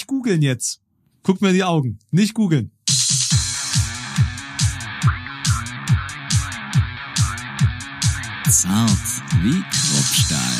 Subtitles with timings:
[0.00, 0.80] nicht googeln jetzt.
[1.22, 1.98] Guck mir in die Augen.
[2.10, 2.70] Nicht googeln.
[8.48, 8.90] Zart
[9.42, 10.56] wie Kruppstahl.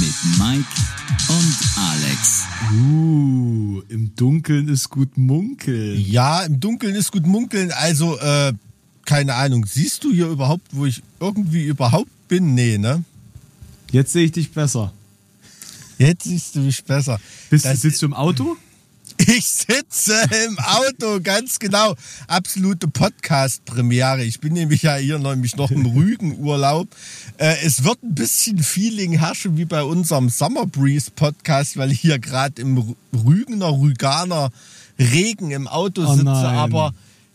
[0.00, 0.68] Mit Mike
[1.28, 2.42] und Alex.
[2.72, 6.00] Uh, im Dunkeln ist gut munkeln.
[6.00, 7.70] Ja, im Dunkeln ist gut munkeln.
[7.70, 8.52] Also, äh,
[9.04, 9.64] keine Ahnung.
[9.64, 12.54] Siehst du hier überhaupt, wo ich irgendwie überhaupt bin?
[12.54, 13.04] Nee, ne?
[13.92, 14.92] Jetzt sehe ich dich besser.
[16.06, 17.20] Jetzt siehst du mich besser.
[17.50, 18.56] Bist, Das- sitzt du im Auto?
[19.18, 20.14] Ich sitze
[20.46, 21.94] im Auto, ganz genau.
[22.28, 24.24] Absolute Podcast-Premiere.
[24.24, 26.88] Ich bin nämlich ja hier nämlich noch im Rügenurlaub.
[27.36, 32.00] Äh, es wird ein bisschen Feeling herrschen wie bei unserem Summer Breeze Podcast, weil ich
[32.00, 34.50] hier gerade im Rü- Rügener, Rüganer
[34.98, 36.24] Regen im Auto Oh sitze.
[36.24, 36.56] nein.
[36.56, 36.92] aber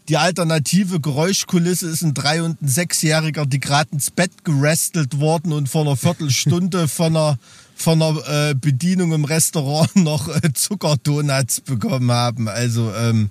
[0.09, 5.53] die alternative Geräuschkulisse ist ein Drei- und ein Sechsjähriger, die gerade ins Bett gerestelt worden
[5.53, 7.39] und vor einer Viertelstunde von einer
[7.77, 12.49] von einer äh, Bedienung im Restaurant noch äh, Zuckerdonuts bekommen haben.
[12.49, 13.29] Also ähm,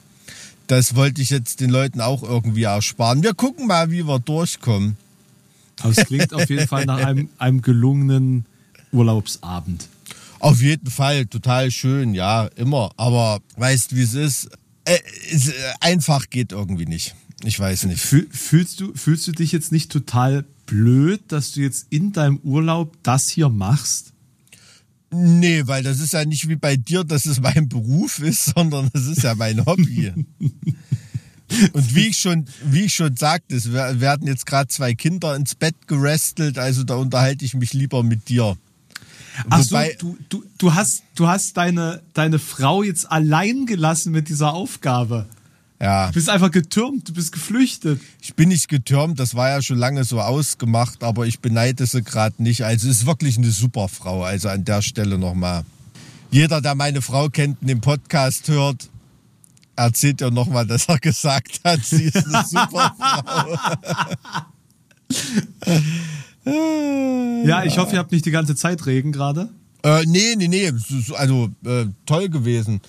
[0.69, 3.22] das wollte ich jetzt den Leuten auch irgendwie ersparen.
[3.22, 4.97] Wir gucken mal, wie wir durchkommen.
[5.80, 8.47] Aber es klingt auf jeden Fall nach einem, einem gelungenen
[8.92, 9.88] Urlaubsabend.
[10.38, 12.92] Auf jeden Fall, total schön, ja, immer.
[12.97, 14.48] Aber weißt, wie es ist?
[14.84, 14.98] Äh,
[15.31, 17.14] es, äh, einfach geht irgendwie nicht.
[17.44, 18.00] Ich weiß nicht.
[18.00, 22.38] Fühl, fühlst, du, fühlst du dich jetzt nicht total blöd, dass du jetzt in deinem
[22.38, 24.12] Urlaub das hier machst?
[25.11, 28.91] Nee, weil das ist ja nicht wie bei dir, dass es mein Beruf ist, sondern
[28.93, 30.12] das ist ja mein Hobby.
[31.73, 35.37] Und wie ich schon, wie ich schon sagte, es wer- werden jetzt gerade zwei Kinder
[35.37, 38.57] ins Bett gerestelt, also da unterhalte ich mich lieber mit dir.
[39.49, 44.11] Ach so, Wobei- du, du, du hast, du hast deine, deine Frau jetzt allein gelassen
[44.11, 45.27] mit dieser Aufgabe.
[45.80, 48.00] Ja, Du bist einfach getürmt, du bist geflüchtet.
[48.22, 52.02] ich bin nicht getürmt, das war ja schon lange so ausgemacht, aber ich beneide sie
[52.02, 52.64] gerade nicht.
[52.64, 55.64] Also ist wirklich eine super Frau, also an der Stelle nochmal.
[56.30, 58.88] Jeder, der meine Frau kennt und den Podcast hört,
[59.77, 63.58] erzählt ja nochmal, dass er gesagt hat, sie ist eine super Frau.
[67.44, 69.50] Ja, ich hoffe, ihr habt nicht die ganze Zeit Regen gerade.
[69.82, 72.81] Äh, nee, nee, nee, so- so- also äh, toll gewesen.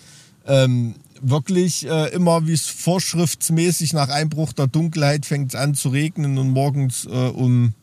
[0.47, 5.89] Ähm, wirklich äh, immer wie es vorschriftsmäßig nach Einbruch der Dunkelheit fängt es an zu
[5.89, 7.73] regnen und morgens äh, um,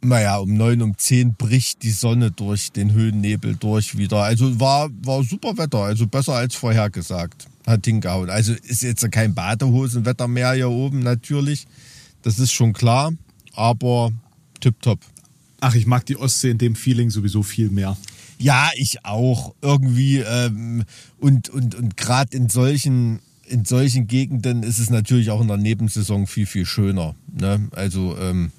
[0.00, 4.22] naja, um neun, um zehn bricht die Sonne durch den Höhennebel durch wieder.
[4.22, 7.46] Also war, war super Wetter, also besser als vorhergesagt.
[7.66, 8.28] Hat hingehauen.
[8.28, 11.66] Also ist jetzt kein Badehosenwetter mehr hier oben natürlich.
[12.22, 13.12] Das ist schon klar,
[13.54, 14.12] aber
[14.60, 15.00] tipptopp.
[15.60, 17.96] Ach, ich mag die Ostsee in dem Feeling sowieso viel mehr.
[18.42, 19.54] Ja, ich auch.
[19.62, 20.84] Irgendwie ähm,
[21.18, 25.58] und und und gerade in solchen in solchen Gegenden ist es natürlich auch in der
[25.58, 27.14] Nebensaison viel viel schöner.
[27.38, 27.68] Ne?
[27.70, 28.50] Also ähm,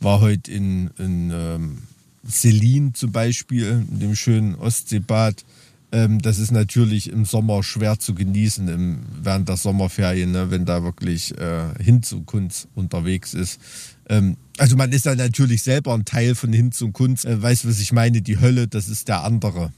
[0.00, 1.78] war heute in, in ähm,
[2.26, 5.44] Selin zum Beispiel, in dem schönen Ostseebad.
[5.92, 10.50] Ähm, das ist natürlich im Sommer schwer zu genießen im, während der Sommerferien, ne?
[10.50, 13.60] wenn da wirklich äh, Hinz und Kunst unterwegs ist.
[14.08, 17.24] Ähm, also man ist da natürlich selber ein Teil von Hinz und Kunst.
[17.24, 18.22] Äh, weißt du, was ich meine?
[18.22, 19.72] Die Hölle, das ist der andere.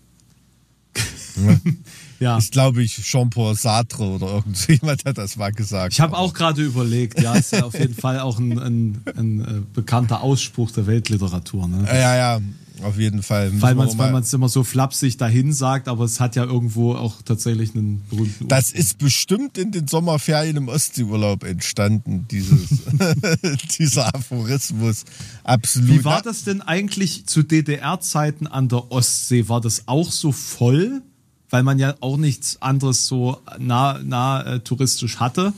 [2.18, 2.38] Ja.
[2.38, 5.92] Ist, glaube ich, Jean-Paul Sartre oder irgendjemand hat das mal gesagt.
[5.92, 9.40] Ich habe auch gerade überlegt, ja, ist ja auf jeden Fall auch ein, ein, ein
[9.40, 11.68] äh, bekannter Ausspruch der Weltliteratur.
[11.68, 11.84] Ne?
[11.86, 12.40] Ja, ja,
[12.82, 13.50] auf jeden Fall.
[13.60, 17.74] Weil man es immer so flapsig dahin sagt, aber es hat ja irgendwo auch tatsächlich
[17.74, 22.82] einen berühmten Das ist bestimmt in den Sommerferien im Ostseeurlaub entstanden, dieses,
[23.78, 25.04] dieser Aphorismus.
[25.44, 25.88] Absolut.
[25.88, 29.48] Wie war das denn eigentlich zu DDR-Zeiten an der Ostsee?
[29.48, 31.02] War das auch so voll?
[31.48, 35.52] Weil man ja auch nichts anderes so nah, nah äh, touristisch hatte.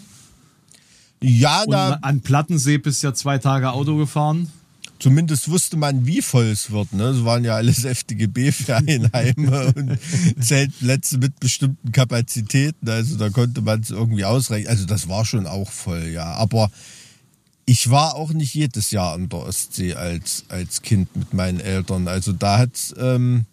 [1.22, 4.52] Ja, Und da, an Plattensee bist ja zwei Tage Auto gefahren.
[4.98, 6.92] Zumindest wusste man, wie voll es wird.
[6.92, 7.04] Ne?
[7.04, 9.98] Es waren ja alles FDGB-Ferienheime und
[10.40, 12.88] Zeltplätze mit bestimmten Kapazitäten.
[12.88, 14.70] Also da konnte man es irgendwie ausrechnen.
[14.70, 16.32] Also das war schon auch voll, ja.
[16.34, 16.70] Aber
[17.66, 22.08] ich war auch nicht jedes Jahr an der Ostsee als, als Kind mit meinen Eltern.
[22.08, 23.46] Also da hat ähm,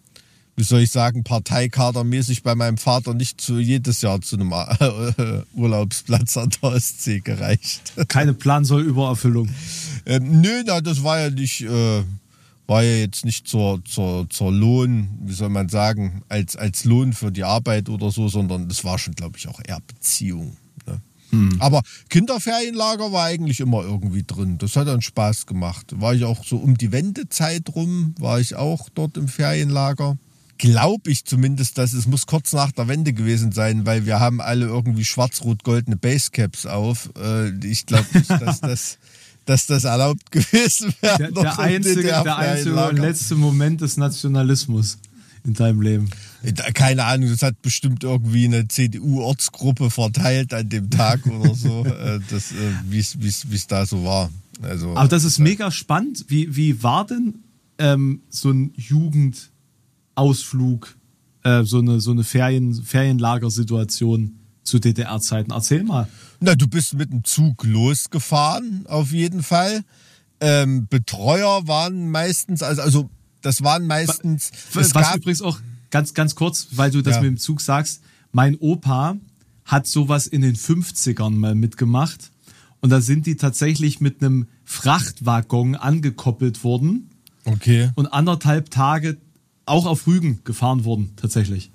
[0.56, 5.42] wie soll ich sagen, parteikadermäßig bei meinem Vater nicht zu jedes Jahr zu einem äh,
[5.54, 7.92] Urlaubsplatz an der Ostsee gereicht.
[8.08, 9.50] Keine Plansollübererfüllung.
[10.06, 12.02] Ähm, nö, na, das war ja nicht, äh,
[12.66, 17.12] war ja jetzt nicht zur, zur, zur Lohn, wie soll man sagen, als, als Lohn
[17.12, 20.56] für die Arbeit oder so, sondern das war schon, glaube ich, auch eher Beziehung.
[20.86, 21.00] Ne?
[21.58, 24.58] Aber Kinderferienlager war eigentlich immer irgendwie drin.
[24.58, 25.86] Das hat dann Spaß gemacht.
[26.00, 30.16] War ich auch so um die Wendezeit rum, war ich auch dort im Ferienlager.
[30.58, 34.40] Glaube ich zumindest, dass es muss kurz nach der Wende gewesen sein, weil wir haben
[34.40, 37.10] alle irgendwie schwarz-rot-goldene Basecaps auf.
[37.20, 38.98] Äh, Ich glaube nicht, dass das,
[39.46, 41.16] dass das erlaubt gewesen wäre.
[41.18, 44.98] Der, der einzige, der einzige und letzte Moment des Nationalismus
[45.44, 46.10] in deinem Leben?
[46.74, 52.16] Keine Ahnung, das hat bestimmt irgendwie eine CDU-Ortsgruppe verteilt an dem Tag oder so, äh,
[52.16, 52.20] äh,
[52.84, 54.30] wie es da so war.
[54.62, 56.26] Also, Aber das ist mega spannend.
[56.28, 57.38] Wie, wie war denn
[57.78, 60.94] ähm, so ein Jugendausflug,
[61.42, 64.34] äh, so eine, so eine Ferien, Ferienlagersituation
[64.66, 65.52] zu DDR-Zeiten?
[65.52, 66.08] Erzähl mal.
[66.40, 69.82] Na, du bist mit dem Zug losgefahren, auf jeden Fall.
[70.40, 73.10] Ähm, Betreuer waren meistens, also, also
[73.42, 74.50] das waren meistens.
[74.72, 75.58] Was, was übrigens auch
[75.90, 77.20] ganz, ganz kurz, weil du das ja.
[77.22, 78.02] mit dem Zug sagst,
[78.32, 79.16] mein Opa
[79.64, 82.30] hat sowas in den 50ern mal mitgemacht.
[82.80, 87.10] Und da sind die tatsächlich mit einem Frachtwaggon angekoppelt worden.
[87.44, 87.90] Okay.
[87.94, 89.16] Und anderthalb Tage
[89.64, 91.70] auch auf Rügen gefahren worden, tatsächlich.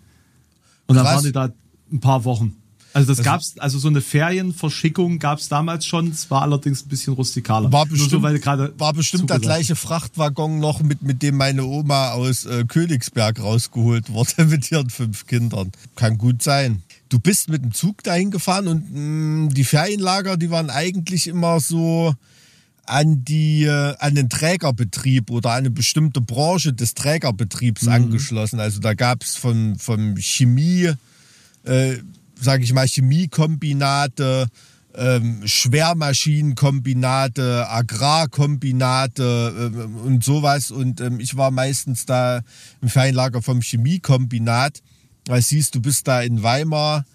[0.87, 1.51] Und dann waren die da
[1.91, 2.55] ein paar Wochen.
[2.93, 6.09] Also das, das gab's, also so eine Ferienverschickung gab's damals schon.
[6.09, 7.71] Es war allerdings ein bisschen rustikaler.
[7.71, 12.45] War bestimmt, so, war bestimmt der gleiche Frachtwaggon noch, mit, mit dem meine Oma aus
[12.45, 15.71] äh, Königsberg rausgeholt wurde mit ihren fünf Kindern.
[15.95, 16.83] Kann gut sein.
[17.09, 21.27] Du bist mit dem Zug dahin gefahren und mh, mm, die Ferienlager, die waren eigentlich
[21.27, 22.13] immer so
[22.85, 27.91] an die äh, an den Trägerbetrieb oder eine bestimmte Branche des Trägerbetriebs mhm.
[27.91, 28.59] angeschlossen.
[28.59, 30.91] Also da gab's von vom Chemie
[31.63, 31.97] äh,
[32.41, 34.47] sage ich mal, Chemiekombinate,
[34.95, 40.71] ähm, Schwermaschinenkombinate, Agrarkombinate äh, und sowas.
[40.71, 42.41] Und ähm, ich war meistens da
[42.81, 44.81] im Ferienlager vom Chemiekombinat.
[45.27, 47.05] Weil siehst, du bist da in Weimar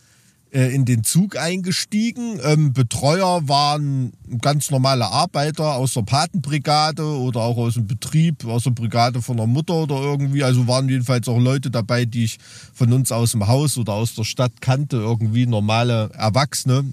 [0.50, 2.38] in den Zug eingestiegen.
[2.43, 8.62] Ähm, Betreuer waren ganz normale Arbeiter aus der Patenbrigade oder auch aus dem Betrieb, aus
[8.62, 10.44] der Brigade von der Mutter oder irgendwie.
[10.44, 12.38] Also waren jedenfalls auch Leute dabei, die ich
[12.72, 16.84] von uns aus dem Haus oder aus der Stadt kannte, irgendwie normale Erwachsene,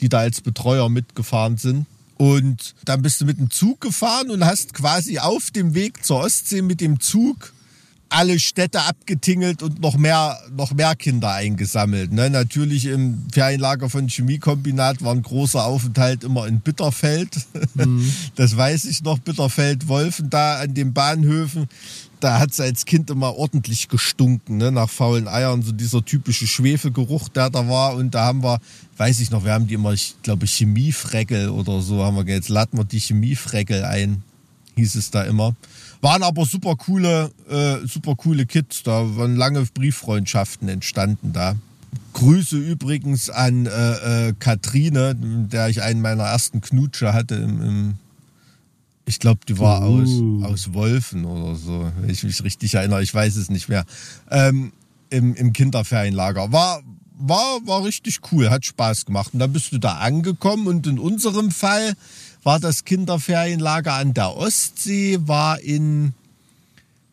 [0.00, 1.86] die da als Betreuer mitgefahren sind.
[2.16, 6.18] Und dann bist du mit dem Zug gefahren und hast quasi auf dem Weg zur
[6.18, 7.53] Ostsee mit dem Zug
[8.14, 12.12] alle Städte abgetingelt und noch mehr, noch mehr Kinder eingesammelt.
[12.12, 12.30] Ne?
[12.30, 17.36] Natürlich im Ferienlager von Chemiekombinat war ein großer Aufenthalt immer in Bitterfeld.
[17.74, 18.12] Mhm.
[18.36, 21.68] Das weiß ich noch, Bitterfeld-Wolfen da an den Bahnhöfen.
[22.20, 24.72] Da hat es als Kind immer ordentlich gestunken, ne?
[24.72, 27.94] nach faulen Eiern, so dieser typische Schwefelgeruch, der da war.
[27.96, 28.60] Und da haben wir,
[28.96, 32.48] weiß ich noch, wir haben die immer, ich glaube, Chemiefreckel oder so haben wir jetzt
[32.48, 34.22] laden wir die Chemiefreckel ein,
[34.76, 35.54] hieß es da immer.
[36.04, 38.82] Waren aber super coole, äh, super coole Kids.
[38.82, 41.56] Da waren lange Brieffreundschaften entstanden da.
[42.12, 47.94] Grüße übrigens an äh, äh, Katrine, der ich einen meiner ersten Knutsche hatte im, im
[49.06, 50.02] ich glaube, die war uh.
[50.02, 53.02] aus, aus Wolfen oder so, wenn ich mich richtig erinnere.
[53.02, 53.86] Ich weiß es nicht mehr.
[54.30, 54.72] Ähm,
[55.08, 56.52] im, Im Kinderferienlager.
[56.52, 56.82] War,
[57.18, 59.32] war, war richtig cool, hat Spaß gemacht.
[59.32, 61.94] Und dann bist du da angekommen und in unserem Fall
[62.44, 66.14] war das Kinderferienlager an der Ostsee, war in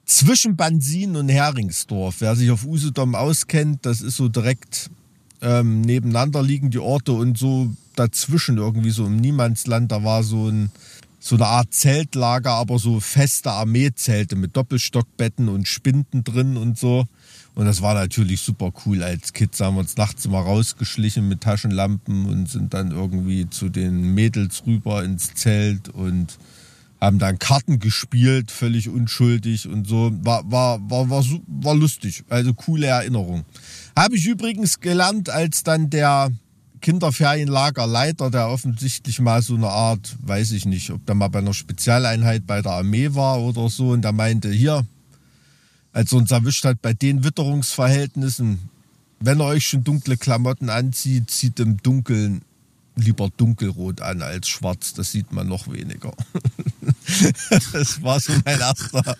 [0.06, 2.18] zwischen Bansin und Heringsdorf.
[2.20, 4.90] Wer sich auf Usedom auskennt, das ist so direkt
[5.42, 10.50] ähm, nebeneinander liegen die Orte und so dazwischen irgendwie so im Niemandsland, da war so
[10.50, 10.70] ein
[11.24, 17.06] so eine Art Zeltlager, aber so feste Armeezelte mit Doppelstockbetten und Spinden drin und so.
[17.54, 19.04] Und das war natürlich super cool.
[19.04, 23.70] Als Kids haben wir uns nachts mal rausgeschlichen mit Taschenlampen und sind dann irgendwie zu
[23.70, 26.38] den Mädels rüber ins Zelt und
[27.02, 30.12] haben dann Karten gespielt, völlig unschuldig und so.
[30.24, 32.24] War, war, war, war, war lustig.
[32.30, 33.44] Also coole Erinnerung.
[33.98, 36.32] Habe ich übrigens gelernt, als dann der
[36.80, 41.54] Kinderferienlagerleiter, der offensichtlich mal so eine Art, weiß ich nicht, ob der mal bei einer
[41.54, 44.86] Spezialeinheit bei der Armee war oder so, und der meinte, hier,
[45.94, 48.70] als uns erwischt hat bei den Witterungsverhältnissen,
[49.20, 52.42] wenn er euch schon dunkle Klamotten anzieht, zieht im Dunkeln
[52.96, 54.94] lieber dunkelrot an als schwarz.
[54.94, 56.14] Das sieht man noch weniger.
[57.74, 59.18] das war so mein erster,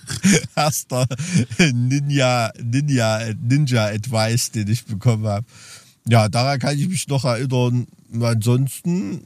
[0.56, 1.08] erster
[1.58, 5.46] Ninja, Ninja, Ninja Advice, den ich bekommen habe.
[6.08, 7.88] Ja, daran kann ich mich noch erinnern.
[8.22, 9.22] Ansonsten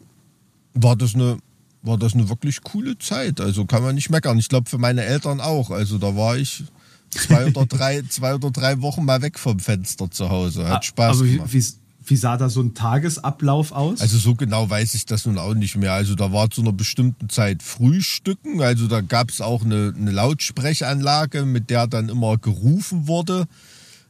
[0.74, 1.38] war das eine,
[1.82, 3.40] war das eine wirklich coole Zeit.
[3.40, 4.38] Also kann man nicht meckern.
[4.40, 5.72] Ich glaube für meine Eltern auch.
[5.72, 6.66] Also da war ich
[7.16, 10.68] zwei oder drei, zwei oder drei Wochen mal weg vom Fenster zu Hause.
[10.68, 11.54] Hat ah, Spaß also gemacht.
[11.54, 11.64] Wie,
[12.08, 14.02] wie sah da so ein Tagesablauf aus?
[14.02, 15.94] Also so genau weiß ich das nun auch nicht mehr.
[15.94, 18.62] Also da war zu einer bestimmten Zeit Frühstücken.
[18.62, 23.48] Also da gab es auch eine, eine Lautsprechanlage, mit der dann immer gerufen wurde.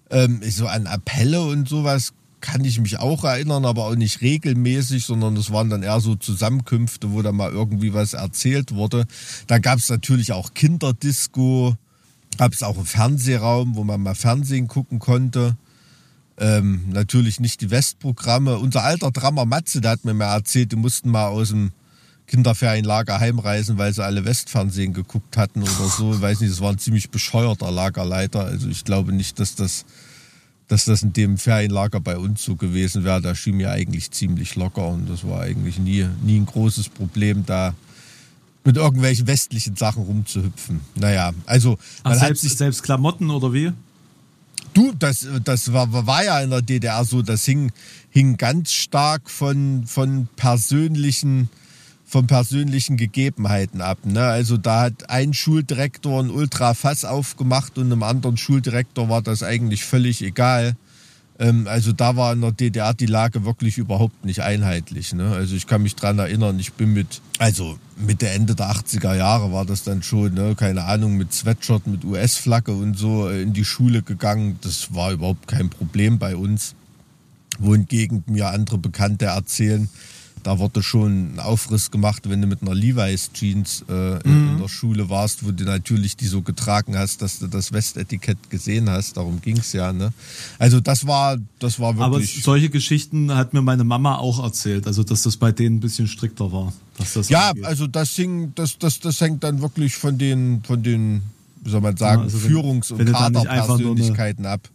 [0.09, 5.03] Ähm, so an Appelle und sowas kann ich mich auch erinnern, aber auch nicht regelmäßig,
[5.03, 9.05] sondern das waren dann eher so Zusammenkünfte, wo dann mal irgendwie was erzählt wurde.
[9.47, 11.75] Da gab es natürlich auch Kinderdisco,
[12.37, 15.55] gab es auch einen Fernsehraum, wo man mal Fernsehen gucken konnte.
[16.37, 18.57] Ähm, natürlich nicht die Westprogramme.
[18.57, 21.71] Unser alter Drummer Matze, der hat mir mal erzählt, die mussten mal aus dem
[22.27, 26.13] Kinderferienlager heimreisen, weil sie alle Westfernsehen geguckt hatten oder so.
[26.13, 28.41] Ich weiß nicht, das war ein ziemlich bescheuerter Lagerleiter.
[28.41, 29.85] Also ich glaube nicht, dass das,
[30.67, 33.21] dass das in dem Ferienlager bei uns so gewesen wäre.
[33.21, 37.45] Da schien mir eigentlich ziemlich locker und das war eigentlich nie, nie ein großes Problem,
[37.45, 37.75] da
[38.65, 40.81] mit irgendwelchen westlichen Sachen rumzuhüpfen.
[40.95, 43.71] Naja, also Ach, selbst, selbst Klamotten oder wie?
[44.73, 47.71] Du, das, das war, war ja in der DDR so, das hing,
[48.09, 51.49] hing ganz stark von, von persönlichen
[52.07, 53.97] von persönlichen Gegebenheiten ab.
[54.05, 54.23] Ne?
[54.23, 59.83] Also da hat ein Schuldirektor ein Ultrafass aufgemacht und einem anderen Schuldirektor war das eigentlich
[59.83, 60.75] völlig egal.
[61.37, 65.13] Ähm, also da war in der DDR die Lage wirklich überhaupt nicht einheitlich.
[65.13, 65.31] Ne?
[65.31, 69.51] Also ich kann mich dran erinnern, ich bin mit, also Mitte, Ende der 80er Jahre
[69.51, 70.55] war das dann schon, ne?
[70.55, 74.59] keine Ahnung, mit Sweatshirt, mit US-Flagge und so in die Schule gegangen.
[74.61, 76.75] Das war überhaupt kein Problem bei uns.
[77.57, 79.89] Wohingegen mir andere Bekannte erzählen,
[80.45, 84.49] da wurde schon ein Aufriss gemacht, wenn du mit einer Levi's Jeans äh, in, mhm.
[84.51, 88.51] in, der Schule warst, wo du natürlich die so getragen hast, dass du das Westetikett
[88.51, 89.17] gesehen hast.
[89.17, 89.91] Darum ging es ja.
[89.91, 90.13] Ne?
[90.59, 92.35] Also das war, das war wirklich.
[92.35, 95.79] Aber solche Geschichten hat mir meine Mama auch erzählt, also dass das bei denen ein
[95.79, 96.71] bisschen strikter war.
[97.27, 97.65] ja, angeht.
[97.65, 101.23] also das, hing, das, das, das hängt dann wirklich von den, von den,
[101.63, 104.69] wie soll man sagen, ja, also Führungs- und Kaderpersönlichkeiten ab.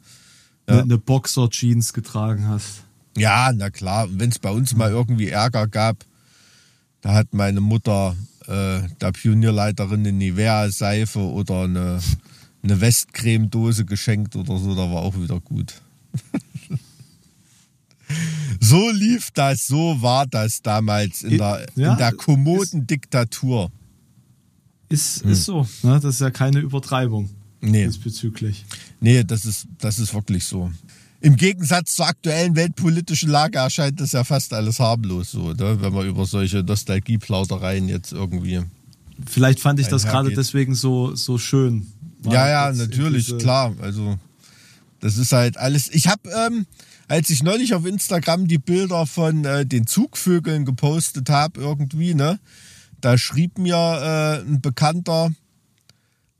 [0.68, 0.80] Ja.
[0.80, 2.82] Eine Boxer-Jeans getragen hast.
[3.16, 4.08] Ja, na klar.
[4.10, 6.04] Wenn es bei uns mal irgendwie Ärger gab,
[7.00, 12.00] da hat meine Mutter äh, der Pionierleiterin eine Nivea-Seife oder eine,
[12.62, 15.80] eine Westcreme-Dose geschenkt oder so, da war auch wieder gut.
[18.60, 23.70] so lief das, so war das damals in der, ja, in der Kommodendiktatur.
[24.88, 25.30] Ist, hm.
[25.30, 26.00] ist so, ne?
[26.00, 27.86] das ist ja keine Übertreibung nee.
[27.86, 28.64] diesbezüglich.
[29.00, 30.70] Nee, das ist, das ist wirklich so.
[31.22, 35.76] Im Gegensatz zur aktuellen weltpolitischen Lage erscheint das ja fast alles harmlos so, ne?
[35.80, 38.62] wenn man über solche Nostalgieplaudereien jetzt irgendwie.
[39.26, 41.86] Vielleicht fand ich das gerade deswegen so, so schön.
[42.24, 43.74] Ja, ja, natürlich, klar.
[43.82, 44.18] Also,
[45.00, 45.90] das ist halt alles.
[45.92, 46.66] Ich habe, ähm,
[47.08, 52.38] als ich neulich auf Instagram die Bilder von äh, den Zugvögeln gepostet habe, irgendwie, ne,
[53.00, 55.32] da schrieb mir äh, ein Bekannter,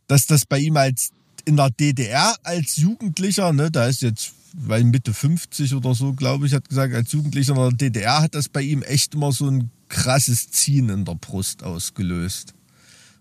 [0.06, 1.10] dass das bei ihm als
[1.44, 6.47] in der DDR als Jugendlicher, ne, da ist jetzt weil Mitte 50 oder so, glaube
[6.47, 9.49] ich, hat gesagt, als Jugendlicher in der DDR hat das bei ihm echt immer so
[9.49, 12.54] ein krasses Ziehen in der Brust ausgelöst.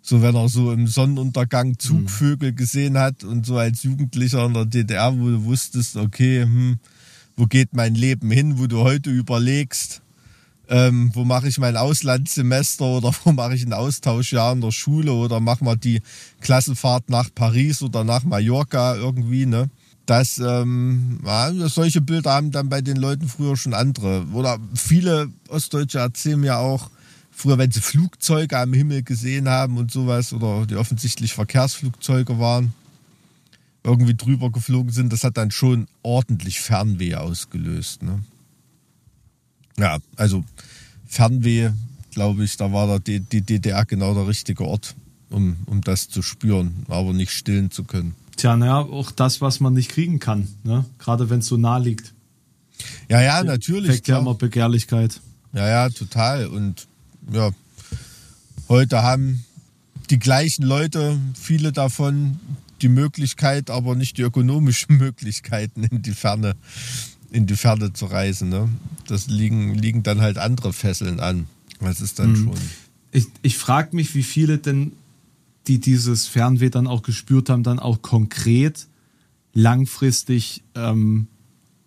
[0.01, 4.65] So wenn er so im Sonnenuntergang Zugvögel gesehen hat und so als Jugendlicher in der
[4.65, 6.79] DDR, wo du wusstest, okay, hm,
[7.35, 10.01] wo geht mein Leben hin, wo du heute überlegst,
[10.69, 15.13] ähm, wo mache ich mein Auslandssemester oder wo mache ich ein Austauschjahr in der Schule
[15.13, 16.01] oder mach mal die
[16.41, 19.69] Klassenfahrt nach Paris oder nach Mallorca irgendwie, ne?
[20.09, 24.25] Dass ähm, ja, solche Bilder haben dann bei den Leuten früher schon andere.
[24.33, 26.89] Oder viele Ostdeutsche erzählen ja auch,
[27.29, 32.73] früher, wenn sie Flugzeuge am Himmel gesehen haben und sowas, oder die offensichtlich Verkehrsflugzeuge waren,
[33.83, 38.01] irgendwie drüber geflogen sind, das hat dann schon ordentlich Fernweh ausgelöst.
[38.01, 38.23] Ne?
[39.77, 40.43] Ja, also
[41.05, 41.69] Fernweh,
[42.11, 44.95] glaube ich, da war die, DDR genau der richtige Ort,
[45.29, 48.15] um, um das zu spüren, aber nicht stillen zu können.
[48.39, 50.85] Tja, naja, auch das, was man nicht kriegen kann, ne?
[50.97, 52.13] gerade wenn es so nah liegt.
[53.09, 53.89] Ja, ja, natürlich.
[53.89, 55.19] Weckt ja immer Begehrlichkeit.
[55.51, 56.47] Ja, ja, total.
[56.47, 56.87] Und
[57.33, 57.51] ja,
[58.69, 59.43] heute haben
[60.09, 62.39] die gleichen Leute, viele davon,
[62.81, 66.55] die Möglichkeit, aber nicht die ökonomischen Möglichkeiten in die Ferne,
[67.31, 68.47] in die Ferne zu reisen.
[68.47, 68.69] Ne?
[69.07, 71.47] Das liegen, liegen dann halt andere Fesseln an.
[71.81, 72.35] Das ist dann mhm.
[72.35, 72.57] schon.
[73.11, 74.93] Ich, ich frage mich, wie viele denn
[75.69, 78.87] die dieses Fernweh dann auch gespürt haben, dann auch konkret
[79.53, 81.27] langfristig ähm,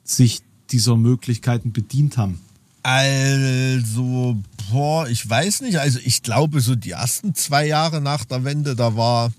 [0.04, 2.40] sich dieser Möglichkeiten bedient haben?
[2.84, 5.78] Also, boah, ich weiß nicht.
[5.78, 9.32] Also ich glaube, so die ersten zwei Jahre nach der Wende, da war,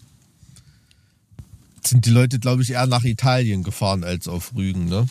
[1.84, 5.08] sind die Leute, glaube ich, eher nach Italien gefahren als auf Rügen, ne?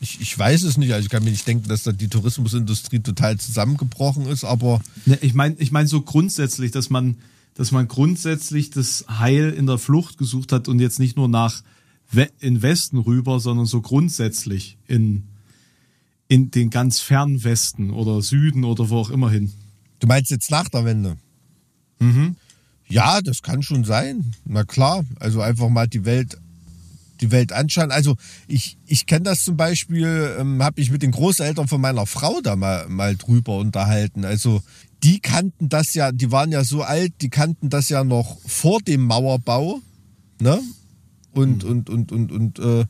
[0.00, 0.92] Ich, ich weiß es nicht.
[0.92, 4.80] Also ich kann mir nicht denken, dass da die Tourismusindustrie total zusammengebrochen ist, aber.
[5.06, 7.16] Ne, ich meine, ich meine so grundsätzlich, dass man
[7.58, 11.64] dass man grundsätzlich das Heil in der Flucht gesucht hat und jetzt nicht nur nach
[12.38, 15.24] in Westen rüber, sondern so grundsätzlich in,
[16.28, 19.52] in den ganz fernen Westen oder Süden oder wo auch immer hin.
[19.98, 21.16] Du meinst jetzt nach der Wende?
[21.98, 22.36] Mhm.
[22.86, 24.36] Ja, das kann schon sein.
[24.44, 25.04] Na klar.
[25.18, 26.38] Also einfach mal die Welt,
[27.20, 27.90] die Welt anschauen.
[27.90, 32.06] Also ich, ich kenne das zum Beispiel, ähm, habe ich mit den Großeltern von meiner
[32.06, 34.24] Frau da mal, mal drüber unterhalten.
[34.24, 34.62] Also
[35.02, 38.80] die kannten das ja, die waren ja so alt, die kannten das ja noch vor
[38.80, 39.80] dem Mauerbau,
[40.40, 40.60] ne?
[41.32, 41.70] Und, mhm.
[41.70, 42.84] und, und, und, und, äh,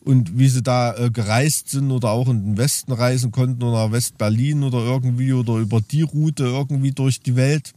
[0.00, 3.86] und wie sie da äh, gereist sind oder auch in den Westen reisen konnten oder
[3.86, 7.72] nach West-Berlin oder irgendwie oder über die Route irgendwie durch die Welt.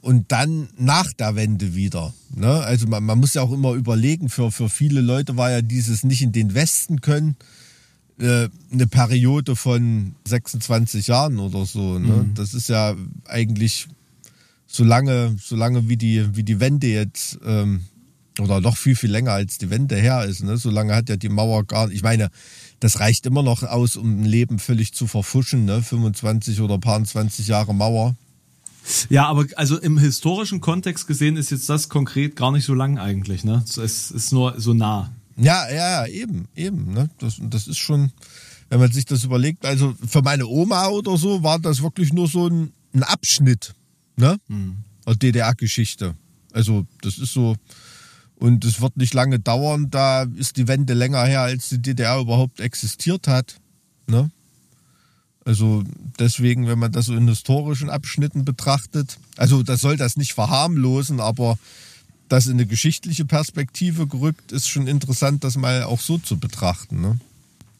[0.00, 2.12] Und dann nach der Wende wieder.
[2.34, 2.48] Ne?
[2.48, 6.04] Also man, man muss ja auch immer überlegen, für, für viele Leute war ja dieses
[6.04, 7.36] nicht in den Westen können
[8.18, 11.98] äh, eine Periode von 26 Jahren oder so.
[11.98, 12.08] Ne?
[12.08, 12.34] Mhm.
[12.34, 12.94] Das ist ja
[13.26, 13.88] eigentlich
[14.66, 17.82] so lange, so lange wie die, wie die Wende jetzt ähm,
[18.38, 20.42] oder noch viel, viel länger als die Wende her ist.
[20.42, 20.56] Ne?
[20.56, 21.96] So lange hat ja die Mauer gar nicht.
[21.96, 22.30] Ich meine,
[22.80, 25.64] das reicht immer noch aus, um ein Leben völlig zu verfuschen.
[25.64, 25.82] Ne?
[25.82, 28.14] 25 oder paar 20 Jahre Mauer.
[29.08, 32.98] Ja, aber also im historischen Kontext gesehen ist jetzt das konkret gar nicht so lang
[32.98, 33.44] eigentlich.
[33.44, 33.64] Ne?
[33.64, 35.12] Es ist nur so nah.
[35.36, 36.92] Ja, ja, eben, eben.
[36.92, 37.08] Ne?
[37.18, 38.12] Das, das ist schon,
[38.68, 42.28] wenn man sich das überlegt, also für meine Oma oder so war das wirklich nur
[42.28, 43.74] so ein, ein Abschnitt
[44.16, 44.36] ne?
[44.48, 44.84] Hm.
[45.06, 46.14] der DDR-Geschichte.
[46.52, 47.56] Also das ist so,
[48.36, 52.18] und es wird nicht lange dauern, da ist die Wende länger her, als die DDR
[52.18, 53.56] überhaupt existiert hat.
[54.06, 54.30] Ne?
[55.44, 55.82] Also
[56.18, 61.20] deswegen, wenn man das so in historischen Abschnitten betrachtet, also das soll das nicht verharmlosen,
[61.20, 61.58] aber
[62.28, 67.00] das in eine geschichtliche Perspektive gerückt, ist schon interessant, das mal auch so zu betrachten.
[67.00, 67.18] Ne?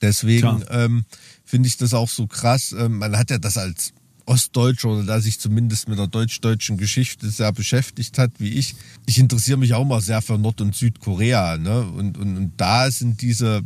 [0.03, 1.05] Deswegen ähm,
[1.45, 2.75] finde ich das auch so krass.
[2.77, 3.93] Ähm, man hat ja das als
[4.27, 8.75] Ostdeutscher oder der sich zumindest mit der deutsch-deutschen Geschichte sehr beschäftigt hat, wie ich.
[9.07, 11.59] Ich interessiere mich auch mal sehr für Nord- und Südkorea.
[11.59, 11.83] Ne?
[11.83, 13.63] Und, und, und da sind diese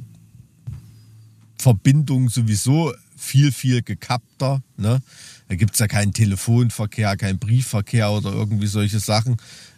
[1.58, 4.62] Verbindungen sowieso viel, viel gekappter.
[4.76, 5.00] Ne?
[5.48, 9.36] Da gibt es ja keinen Telefonverkehr, keinen Briefverkehr oder irgendwie solche Sachen.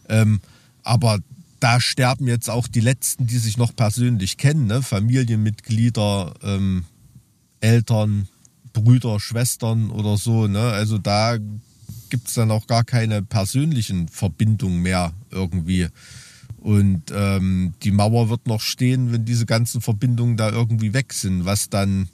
[0.08, 0.40] Ähm,
[0.82, 1.18] aber
[1.60, 4.80] da sterben jetzt auch die Letzten, die sich noch persönlich kennen, ne?
[4.80, 6.84] Familienmitglieder, ähm,
[7.60, 8.28] Eltern,
[8.72, 10.46] Brüder, Schwestern oder so.
[10.46, 10.60] Ne?
[10.60, 11.36] Also da
[12.10, 15.88] gibt es dann auch gar keine persönlichen Verbindungen mehr irgendwie.
[16.58, 21.44] Und ähm, die Mauer wird noch stehen, wenn diese ganzen Verbindungen da irgendwie weg sind,
[21.44, 22.08] was dann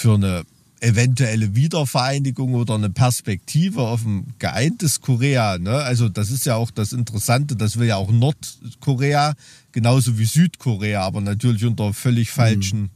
[0.00, 0.44] für eine
[0.80, 5.58] eventuelle Wiedervereinigung oder eine Perspektive auf ein geeintes Korea.
[5.58, 5.74] Ne?
[5.74, 9.34] Also das ist ja auch das Interessante, das will ja auch Nordkorea
[9.72, 12.90] genauso wie Südkorea, aber natürlich unter völlig falschen, mhm.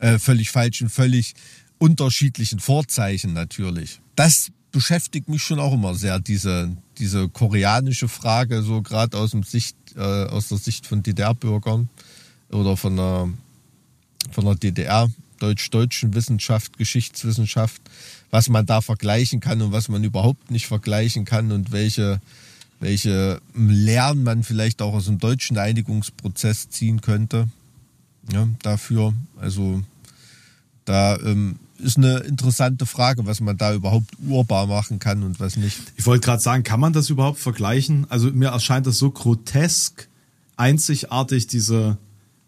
[0.00, 1.34] äh, völlig falschen, völlig
[1.78, 4.00] unterschiedlichen Vorzeichen natürlich.
[4.14, 9.76] Das beschäftigt mich schon auch immer sehr, diese, diese koreanische Frage, so gerade aus, Sicht,
[9.96, 11.88] äh, aus der Sicht von DDR-Bürgern
[12.50, 13.30] oder von der,
[14.30, 15.08] von der DDR,
[15.44, 17.82] deutsch-deutschen Wissenschaft, Geschichtswissenschaft,
[18.30, 22.20] was man da vergleichen kann und was man überhaupt nicht vergleichen kann und welche,
[22.80, 27.48] welche Lernen man vielleicht auch aus dem deutschen Einigungsprozess ziehen könnte.
[28.32, 29.82] Ja, dafür, also
[30.86, 35.56] da ähm, ist eine interessante Frage, was man da überhaupt urbar machen kann und was
[35.56, 35.78] nicht.
[35.96, 38.06] Ich wollte gerade sagen, kann man das überhaupt vergleichen?
[38.08, 40.08] Also mir erscheint das so grotesk,
[40.56, 41.98] einzigartig, diese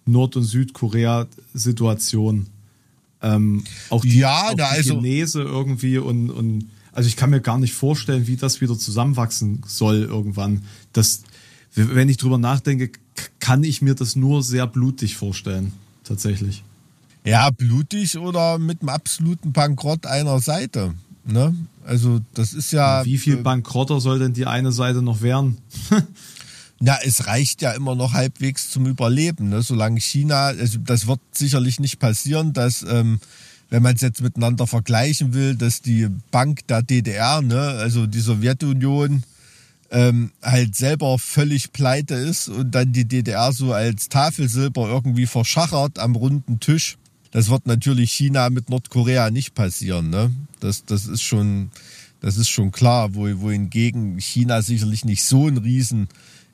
[0.06, 2.46] Nord- und Südkorea-Situation.
[3.26, 7.40] Ähm, auch die, ja, auch die also, Genese irgendwie und, und also ich kann mir
[7.40, 10.62] gar nicht vorstellen, wie das wieder zusammenwachsen soll irgendwann.
[10.92, 11.22] Das,
[11.74, 12.90] wenn ich drüber nachdenke,
[13.40, 15.72] kann ich mir das nur sehr blutig vorstellen,
[16.04, 16.62] tatsächlich.
[17.24, 20.94] Ja, blutig oder mit einem absoluten Bankrott einer Seite.
[21.24, 21.54] Ne?
[21.84, 23.04] Also das ist ja.
[23.04, 25.58] Wie viel äh, Bankrotter soll denn die eine Seite noch werden?
[26.78, 29.48] Na, es reicht ja immer noch halbwegs zum Überleben.
[29.48, 29.62] Ne?
[29.62, 33.20] Solange China, also das wird sicherlich nicht passieren, dass, ähm,
[33.70, 38.20] wenn man es jetzt miteinander vergleichen will, dass die Bank der DDR, ne, also die
[38.20, 39.24] Sowjetunion,
[39.90, 45.98] ähm, halt selber völlig pleite ist und dann die DDR so als Tafelsilber irgendwie verschachert
[45.98, 46.98] am runden Tisch
[47.36, 50.08] das wird natürlich China mit Nordkorea nicht passieren.
[50.08, 50.34] Ne?
[50.60, 51.70] Das, das, ist schon,
[52.22, 55.58] das ist schon klar, wo, wohingegen China sicherlich nicht so ein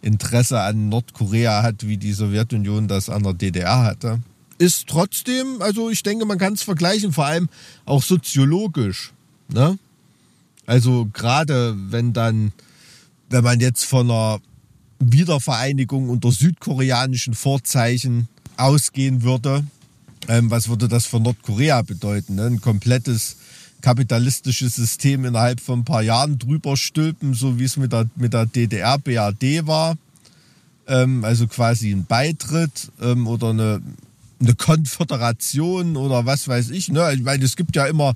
[0.03, 4.21] Rieseninteresse an Nordkorea hat, wie die Sowjetunion das an der DDR hatte.
[4.59, 7.49] Ist trotzdem, also ich denke, man kann es vergleichen, vor allem
[7.85, 9.13] auch soziologisch.
[9.49, 9.79] Ne?
[10.67, 12.53] Also gerade wenn dann,
[13.31, 14.41] wenn man jetzt von einer
[15.01, 19.65] Wiedervereinigung unter südkoreanischen Vorzeichen ausgehen würde,
[20.29, 22.37] ähm, was würde das für Nordkorea bedeuten?
[22.37, 22.47] Ne?
[22.47, 23.37] Ein komplettes
[23.83, 28.33] kapitalistisches System innerhalb von ein paar Jahren drüber stülpen, so wie es mit der, mit
[28.33, 29.97] der DDR, BRD war.
[30.87, 33.83] Ähm, also quasi ein Beitritt ähm, oder eine,
[34.41, 36.89] eine Konföderation oder was weiß ich.
[36.89, 37.13] Ne?
[37.15, 38.15] Ich meine, es gibt ja immer,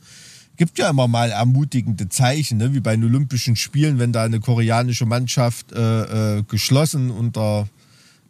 [0.56, 2.72] gibt ja immer mal ermutigende Zeichen, ne?
[2.72, 7.68] wie bei den Olympischen Spielen, wenn da eine koreanische Mannschaft äh, äh, geschlossen unter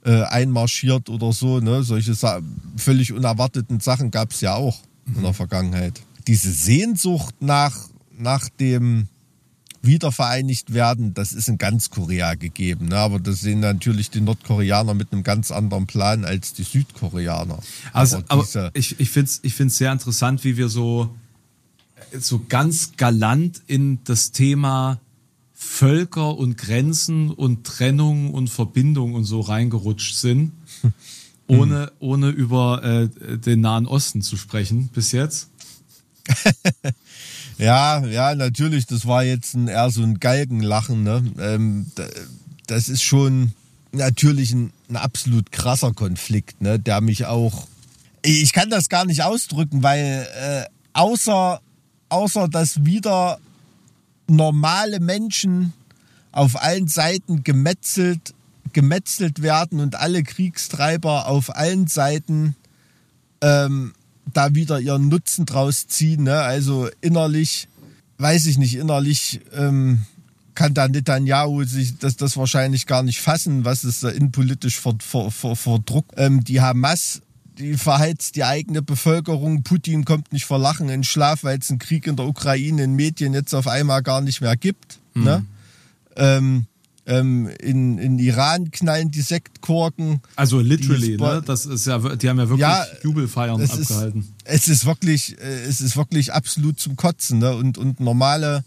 [0.05, 1.61] äh, einmarschiert oder so.
[1.61, 1.83] Ne?
[1.83, 2.41] Solche Sa
[2.77, 5.17] völlig unerwarteten Sachen gab es ja auch mhm.
[5.17, 5.35] in der mhm.
[5.35, 6.03] Vergangenheit.
[6.27, 7.77] Diese Sehnsucht nach,
[8.17, 9.09] nach dem
[9.87, 12.89] wiedervereinigt werden, das ist in ganz Korea gegeben.
[12.89, 12.97] Ne?
[12.97, 17.61] Aber das sehen natürlich die Nordkoreaner mit einem ganz anderen Plan als die Südkoreaner.
[17.93, 21.15] Also, aber, aber ich, ich finde es ich find's sehr interessant, wie wir so,
[22.19, 25.01] so ganz galant in das Thema
[25.55, 30.53] Völker und Grenzen und Trennung und Verbindung und so reingerutscht sind,
[31.47, 35.49] ohne, ohne über äh, den Nahen Osten zu sprechen bis jetzt.
[37.59, 41.03] ja, ja, natürlich, das war jetzt ein, eher so ein Galgenlachen.
[41.03, 41.25] Ne?
[41.39, 41.87] Ähm,
[42.67, 43.53] das ist schon
[43.93, 46.79] natürlich ein, ein absolut krasser Konflikt, ne?
[46.79, 47.67] der mich auch.
[48.23, 51.61] Ich kann das gar nicht ausdrücken, weil äh, außer,
[52.09, 53.39] außer dass wieder
[54.27, 55.73] normale Menschen
[56.33, 58.35] auf allen Seiten gemetzelt,
[58.73, 62.57] gemetzelt werden und alle Kriegstreiber auf allen Seiten
[63.41, 63.95] ähm,
[64.33, 66.25] da wieder ihren Nutzen draus ziehen.
[66.25, 66.37] Ne?
[66.37, 67.69] Also innerlich,
[68.19, 70.05] weiß ich nicht, innerlich ähm,
[70.55, 74.81] kann da Netanyahu sich das, das wahrscheinlich gar nicht fassen, was es da innenpolitisch
[75.85, 76.07] Druck.
[76.17, 77.23] Ähm, die Hamas
[77.59, 79.63] die verheizt die eigene Bevölkerung.
[79.63, 82.95] Putin kommt nicht vor Lachen in Schlaf, weil es einen Krieg in der Ukraine in
[82.95, 84.99] Medien jetzt auf einmal gar nicht mehr gibt.
[85.15, 85.25] Mhm.
[85.25, 85.47] Ne?
[86.17, 86.67] Ähm,
[87.07, 90.21] ähm, in, in Iran knallen die Sektkorken.
[90.35, 91.43] Also literally, ne?
[91.45, 94.21] Das ist ja, die haben ja wirklich ja, Jubelfeiern es abgehalten.
[94.45, 97.55] Ist, es ist wirklich, äh, es ist wirklich absolut zum Kotzen, ne?
[97.55, 98.65] Und, und normale,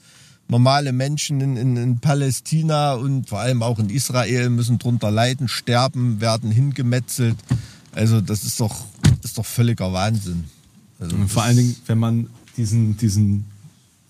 [0.48, 5.50] normale Menschen in, in, in Palästina und vor allem auch in Israel müssen drunter leiden,
[5.50, 7.36] sterben, werden hingemetzelt.
[7.92, 8.86] Also das ist doch,
[9.22, 10.46] ist doch völliger Wahnsinn.
[11.00, 13.46] Also vor allen Dingen, wenn man diesen, diesen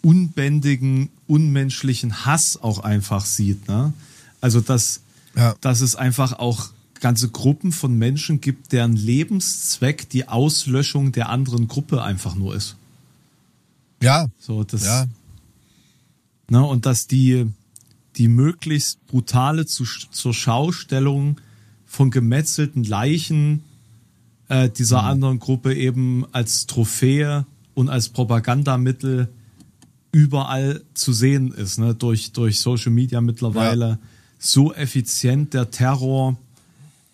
[0.01, 3.67] unbändigen, unmenschlichen Hass auch einfach sieht.
[3.67, 3.93] Ne?
[4.41, 5.01] Also dass,
[5.35, 5.55] ja.
[5.61, 11.67] dass es einfach auch ganze Gruppen von Menschen gibt, deren Lebenszweck die Auslöschung der anderen
[11.67, 12.75] Gruppe einfach nur ist.
[14.01, 14.27] Ja.
[14.39, 15.07] So, das, ja.
[16.49, 17.47] Ne, und dass die,
[18.15, 21.39] die möglichst brutale zu, zur Schaustellung
[21.85, 23.63] von gemetzelten Leichen
[24.47, 25.07] äh, dieser mhm.
[25.07, 29.29] anderen Gruppe eben als Trophäe und als Propagandamittel
[30.11, 31.93] überall zu sehen ist, ne?
[31.93, 33.89] durch, durch Social Media mittlerweile.
[33.89, 33.99] Ja.
[34.39, 36.37] So effizient der Terror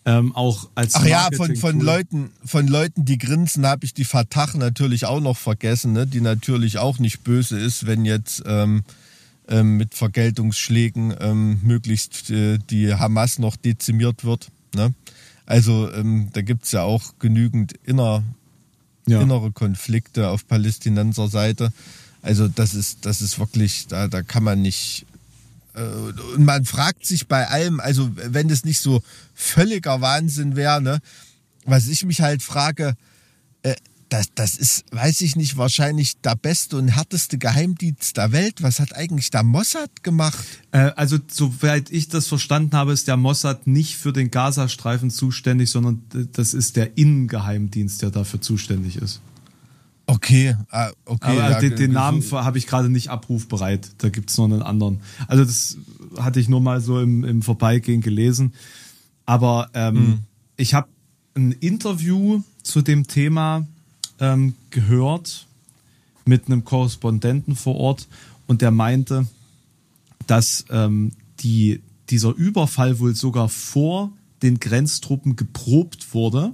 [0.05, 4.05] ähm, auch als Ach ja, von, von Leuten, von Leuten, die grinsen, habe ich die
[4.05, 6.05] Fatah natürlich auch noch vergessen, ne?
[6.05, 8.83] die natürlich auch nicht böse ist, wenn jetzt ähm,
[9.47, 14.49] ähm, mit Vergeltungsschlägen ähm, möglichst äh, die Hamas noch dezimiert wird.
[14.75, 14.93] Ne?
[15.47, 18.23] Also ähm, da gibt es ja auch genügend inner,
[19.07, 19.21] ja.
[19.21, 21.73] innere Konflikte auf Palästinenser Seite.
[22.21, 25.05] Also das ist, das ist wirklich, da, da kann man nicht.
[25.75, 25.81] Äh,
[26.35, 29.01] und man fragt sich bei allem, also wenn es nicht so
[29.33, 30.99] völliger Wahnsinn wäre, ne,
[31.65, 32.95] was ich mich halt frage,
[33.63, 33.75] äh,
[34.09, 38.61] das, das ist, weiß ich nicht, wahrscheinlich der beste und härteste Geheimdienst der Welt.
[38.61, 40.45] Was hat eigentlich der Mossad gemacht?
[40.71, 45.71] Äh, also, soweit ich das verstanden habe, ist der Mossad nicht für den Gazastreifen zuständig,
[45.71, 49.21] sondern das ist der Innengeheimdienst, der dafür zuständig ist.
[50.07, 51.39] Okay, ah, okay.
[51.39, 52.39] Aber ja, den, den Namen so.
[52.39, 53.89] habe ich gerade nicht abrufbereit.
[53.97, 55.01] Da gibt es noch einen anderen.
[55.27, 55.77] Also, das
[56.19, 58.53] hatte ich nur mal so im, im Vorbeigehen gelesen.
[59.25, 60.19] Aber ähm, hm.
[60.57, 60.87] ich habe
[61.33, 63.65] ein Interview zu dem Thema
[64.19, 65.47] ähm, gehört
[66.25, 68.07] mit einem Korrespondenten vor Ort
[68.47, 69.27] und der meinte,
[70.27, 76.53] dass ähm, die, dieser Überfall wohl sogar vor den Grenztruppen geprobt wurde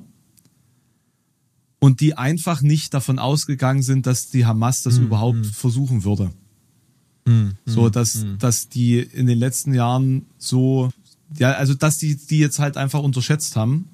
[1.84, 5.08] und die einfach nicht davon ausgegangen sind, dass die Hamas das mhm.
[5.08, 5.44] überhaupt mhm.
[5.46, 6.32] versuchen würde.
[7.26, 7.56] Mhm.
[7.66, 8.38] So, dass, mhm.
[8.38, 10.92] dass die in den letzten Jahren so,
[11.36, 13.90] ja, also dass die die jetzt halt einfach unterschätzt haben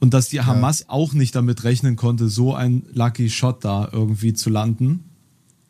[0.00, 0.86] und dass die Hamas ja.
[0.88, 5.04] auch nicht damit rechnen konnte, so ein Lucky Shot da irgendwie zu landen,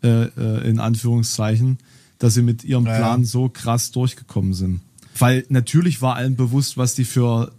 [0.02, 1.76] äh, äh, in Anführungszeichen,
[2.18, 3.26] dass sie mit ihrem Plan ja.
[3.26, 4.80] so krass durchgekommen sind.
[5.18, 7.52] Weil natürlich war allen bewusst, was die für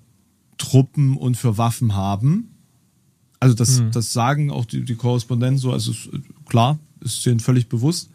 [0.58, 2.48] Truppen und für Waffen haben.
[3.42, 3.92] Also das, mhm.
[3.92, 6.10] das sagen auch die, die Korrespondenten so, also ist,
[6.48, 8.10] klar, ist denen völlig bewusst.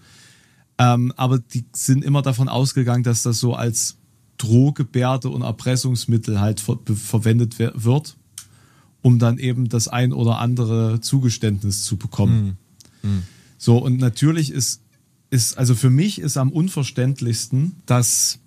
[0.79, 3.97] Ähm, aber die sind immer davon ausgegangen, dass das so als
[4.39, 8.17] Drohgebärde und Erpressungsmittel halt ver verwendet wird
[9.07, 12.59] um dann eben das ein oder andere Zugeständnis zu bekommen.
[13.03, 13.09] Mhm.
[13.09, 13.23] Mhm.
[13.57, 14.83] So, und natürlich ist,
[15.31, 18.41] ist, also für mich ist am unverständlichsten, dass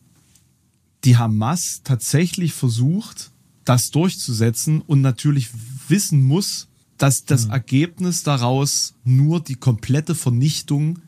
[1.05, 3.31] die Hamas tatsächlich versucht,
[3.63, 5.49] das durchzusetzen und natürlich
[5.87, 6.67] wissen muss,
[6.99, 7.53] dass das mhm.
[7.53, 10.99] Ergebnis daraus nur die komplette Vernichtung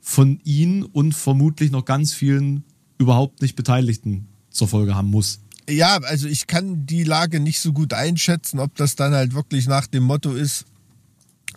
[0.00, 2.64] von ihnen und vermutlich noch ganz vielen
[2.98, 7.72] überhaupt nicht Beteiligten zur Folge haben muss ja, also ich kann die Lage nicht so
[7.72, 10.64] gut einschätzen, ob das dann halt wirklich nach dem Motto ist,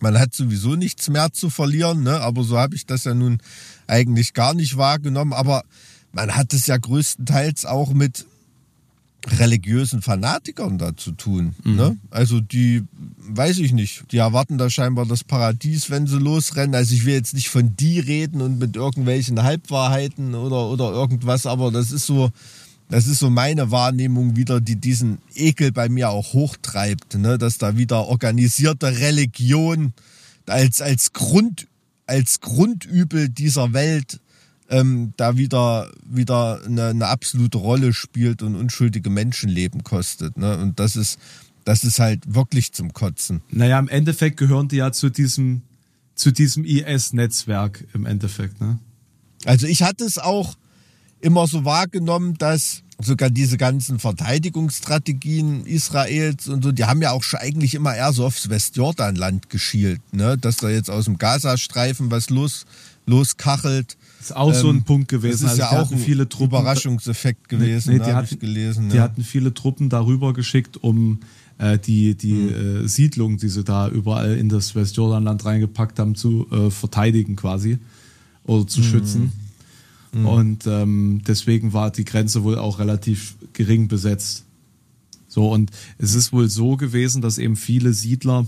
[0.02, 2.20] man hat sowieso nichts mehr zu verlieren, ne?
[2.20, 3.40] aber so habe ich das ja nun
[3.88, 5.34] eigentlich gar nicht wahrgenommen.
[5.34, 5.64] Aber
[6.12, 8.26] man hat es ja größtenteils auch mit
[9.28, 11.56] religiösen Fanatikern da zu tun.
[11.64, 11.76] Mhm.
[11.76, 11.98] Ne?
[12.12, 12.84] Also die,
[13.20, 16.76] weiß ich nicht, die erwarten da scheinbar das Paradies, wenn sie losrennen.
[16.76, 21.46] Also ich will jetzt nicht von die reden und mit irgendwelchen Halbwahrheiten oder, oder irgendwas,
[21.46, 22.32] aber das ist so,
[22.90, 27.38] das ist so meine Wahrnehmung wieder, die diesen Ekel bei mir auch hochtreibt, ne?
[27.38, 29.94] dass da wieder organisierte Religion
[30.46, 31.68] als, als Grund,
[32.06, 34.20] als Grundübel dieser Welt
[34.70, 40.38] ähm, da wieder, wieder eine, eine absolute Rolle spielt und unschuldige Menschenleben kostet.
[40.38, 40.58] Ne?
[40.58, 41.20] Und das ist,
[41.64, 43.42] das ist halt wirklich zum Kotzen.
[43.50, 45.62] Naja, im Endeffekt gehören die ja zu diesem,
[46.16, 48.60] zu diesem IS-Netzwerk im Endeffekt.
[48.62, 48.80] Ne?
[49.46, 50.56] Also ich hatte es auch
[51.22, 57.24] immer so wahrgenommen, dass sogar diese ganzen Verteidigungsstrategien Israels und so, die haben ja auch
[57.24, 60.38] schon eigentlich immer eher so aufs Westjordanland geschielt, ne?
[60.38, 62.66] dass da jetzt aus dem Gazastreifen was los,
[63.06, 63.98] loskachelt.
[64.26, 65.44] Ist auch ähm, so ein ähm, Punkt gewesen.
[65.44, 68.40] Das ist also ja auch ein viele Truppen, Überraschungseffekt gewesen, nee, nee, die ne, hatten,
[68.40, 68.90] gelesen.
[68.90, 69.04] Die ja.
[69.04, 71.20] hatten viele Truppen darüber geschickt, um
[71.60, 72.86] äh, die, die mhm.
[72.86, 77.78] äh, Siedlung, die sie da überall in das Westjordanland reingepackt haben, zu äh, verteidigen quasi
[78.46, 78.84] oder zu mhm.
[78.86, 79.32] schützen.
[80.12, 80.26] Mhm.
[80.26, 84.46] Und ähm, deswegen war die Grenze wohl auch relativ gering besetzt.
[85.28, 88.48] So, und es ist wohl so gewesen, dass eben viele Siedler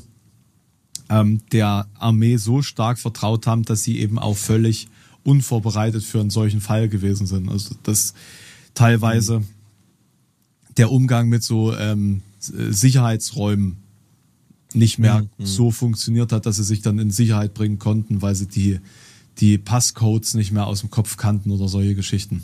[1.09, 4.87] ähm, der Armee so stark vertraut haben, dass sie eben auch völlig
[5.27, 7.49] unvorbereitet für einen solchen Fall gewesen sind.
[7.49, 8.13] Also dass
[8.73, 9.45] teilweise mhm.
[10.77, 13.77] der Umgang mit so ähm, Sicherheitsräumen
[14.73, 15.45] nicht mehr mhm.
[15.45, 18.79] so funktioniert hat, dass sie sich dann in Sicherheit bringen konnten, weil sie die,
[19.39, 22.41] die Passcodes nicht mehr aus dem Kopf kannten oder solche Geschichten.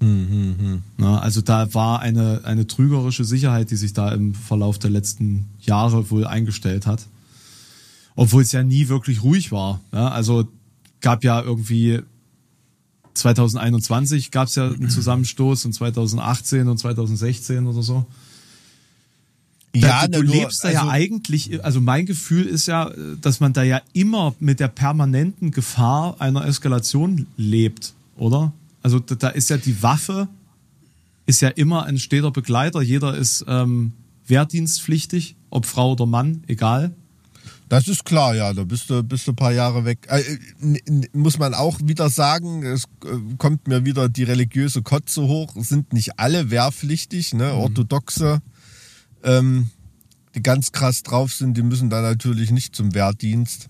[0.00, 0.82] Mhm.
[0.98, 5.46] Na, also da war eine, eine trügerische Sicherheit, die sich da im Verlauf der letzten
[5.60, 7.06] Jahre wohl eingestellt hat.
[8.14, 9.80] Obwohl es ja nie wirklich ruhig war.
[9.92, 10.48] Ja, also
[11.04, 12.00] gab ja irgendwie
[13.12, 18.06] 2021 gab es ja einen Zusammenstoß und 2018 und 2016 oder so.
[19.74, 22.90] Ja, du, du lebst da also, ja eigentlich, also mein Gefühl ist ja,
[23.20, 28.52] dass man da ja immer mit der permanenten Gefahr einer Eskalation lebt, oder?
[28.82, 30.28] Also da ist ja die Waffe,
[31.26, 32.80] ist ja immer ein steter Begleiter.
[32.80, 33.92] Jeder ist ähm,
[34.26, 36.92] wehrdienstpflichtig, ob Frau oder Mann, egal.
[37.68, 38.52] Das ist klar, ja.
[38.52, 40.06] Da bist du, bist du ein paar Jahre weg.
[40.08, 40.22] Äh,
[41.12, 45.56] muss man auch wieder sagen, es äh, kommt mir wieder die religiöse Kotze hoch.
[45.56, 47.52] Es sind nicht alle wehrpflichtig, ne?
[47.52, 47.58] Mhm.
[47.58, 48.40] Orthodoxe,
[49.22, 49.70] ähm,
[50.34, 53.68] die ganz krass drauf sind, die müssen da natürlich nicht zum Wehrdienst.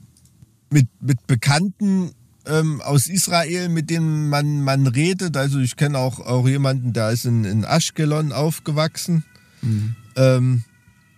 [0.70, 2.10] Mit, mit Bekannten
[2.46, 7.10] ähm, aus Israel, mit denen man, man redet, also ich kenne auch, auch jemanden, der
[7.10, 9.24] ist in, in Ashkelon aufgewachsen.
[9.62, 9.96] Mhm.
[10.16, 10.64] Ähm,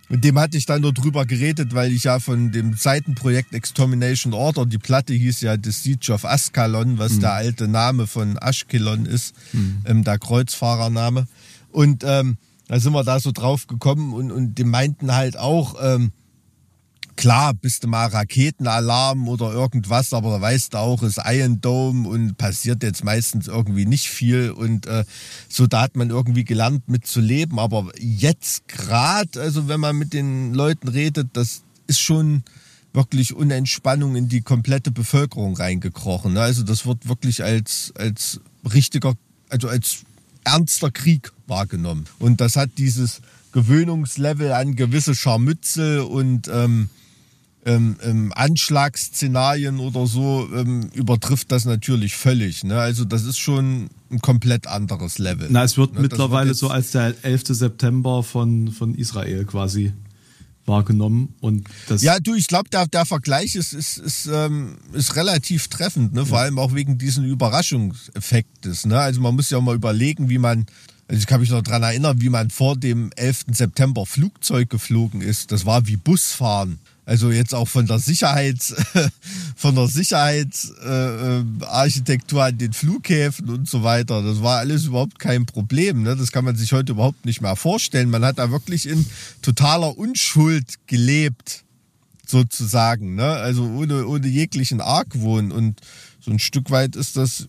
[0.09, 4.33] mit dem hatte ich dann nur drüber geredet, weil ich ja von dem Seitenprojekt Extermination
[4.33, 7.19] Order, die Platte hieß ja The Siege of Ascalon, was mhm.
[7.21, 9.81] der alte Name von Ashkelon ist, mhm.
[9.85, 11.27] ähm, der Kreuzfahrername.
[11.71, 15.75] Und ähm, da sind wir da so drauf gekommen und, und die meinten halt auch,
[15.81, 16.11] ähm,
[17.17, 22.07] Klar, bist du mal Raketenalarm oder irgendwas, aber da weißt du auch, ist Iron Dome
[22.07, 24.51] und passiert jetzt meistens irgendwie nicht viel.
[24.51, 25.03] Und äh,
[25.49, 27.57] so da hat man irgendwie gelernt, mitzuleben.
[27.57, 32.43] Aber jetzt gerade, also wenn man mit den Leuten redet, das ist schon
[32.93, 36.33] wirklich Unentspannung in die komplette Bevölkerung reingekrochen.
[36.33, 36.41] Ne?
[36.41, 39.15] Also das wird wirklich als, als richtiger,
[39.49, 40.03] also als
[40.43, 42.05] ernster Krieg wahrgenommen.
[42.19, 43.21] Und das hat dieses
[43.53, 46.91] Gewöhnungslevel an gewisse Scharmützel und ähm,
[47.67, 52.63] ähm, ähm, Anschlagsszenarien oder so ähm, übertrifft das natürlich völlig.
[52.63, 52.79] Ne?
[52.79, 55.47] Also das ist schon ein komplett anderes Level.
[55.51, 56.01] Na, es wird ne?
[56.01, 57.43] mittlerweile wird so als der 11.
[57.49, 59.91] September von, von Israel quasi
[60.65, 65.15] wahrgenommen und das ja du ich glaube der, der Vergleich ist ist, ist, ähm, ist
[65.15, 66.43] relativ treffend ne vor ja.
[66.43, 70.65] allem auch wegen diesen Überraschungseffektes ne also man muss ja auch mal überlegen wie man
[71.07, 73.45] also ich kann mich noch daran erinnern, wie man vor dem 11.
[73.51, 75.53] September Flugzeug geflogen ist.
[75.53, 76.79] Das war wie Busfahren.
[77.07, 78.75] Also jetzt auch von der Sicherheits,
[79.55, 84.21] von der Sicherheitsarchitektur an den Flughäfen und so weiter.
[84.21, 86.03] Das war alles überhaupt kein Problem.
[86.03, 86.17] Ne?
[86.17, 88.09] Das kann man sich heute überhaupt nicht mehr vorstellen.
[88.09, 89.05] Man hat da wirklich in
[89.41, 91.63] totaler Unschuld gelebt,
[92.25, 93.15] sozusagen.
[93.15, 93.25] Ne?
[93.25, 95.53] Also ohne, ohne jeglichen Argwohn.
[95.53, 95.79] Und
[96.19, 97.47] so ein Stück weit ist das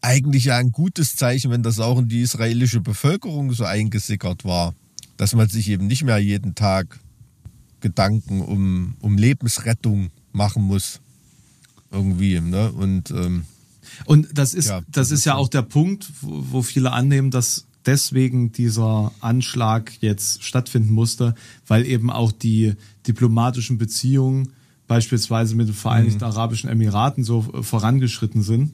[0.00, 4.72] eigentlich ja ein gutes Zeichen, wenn das auch in die israelische Bevölkerung so eingesickert war.
[5.18, 6.98] Dass man sich eben nicht mehr jeden Tag
[7.80, 11.00] Gedanken um, um Lebensrettung machen muss.
[11.90, 12.70] Irgendwie, ne?
[12.72, 13.44] Und, ähm,
[14.04, 17.30] und das ist, ja, das, das ist, ja auch der Punkt, wo, wo viele annehmen,
[17.30, 21.34] dass deswegen dieser Anschlag jetzt stattfinden musste,
[21.66, 22.74] weil eben auch die
[23.06, 24.50] diplomatischen Beziehungen
[24.86, 26.30] beispielsweise mit den Vereinigten mhm.
[26.30, 28.72] Arabischen Emiraten so vorangeschritten sind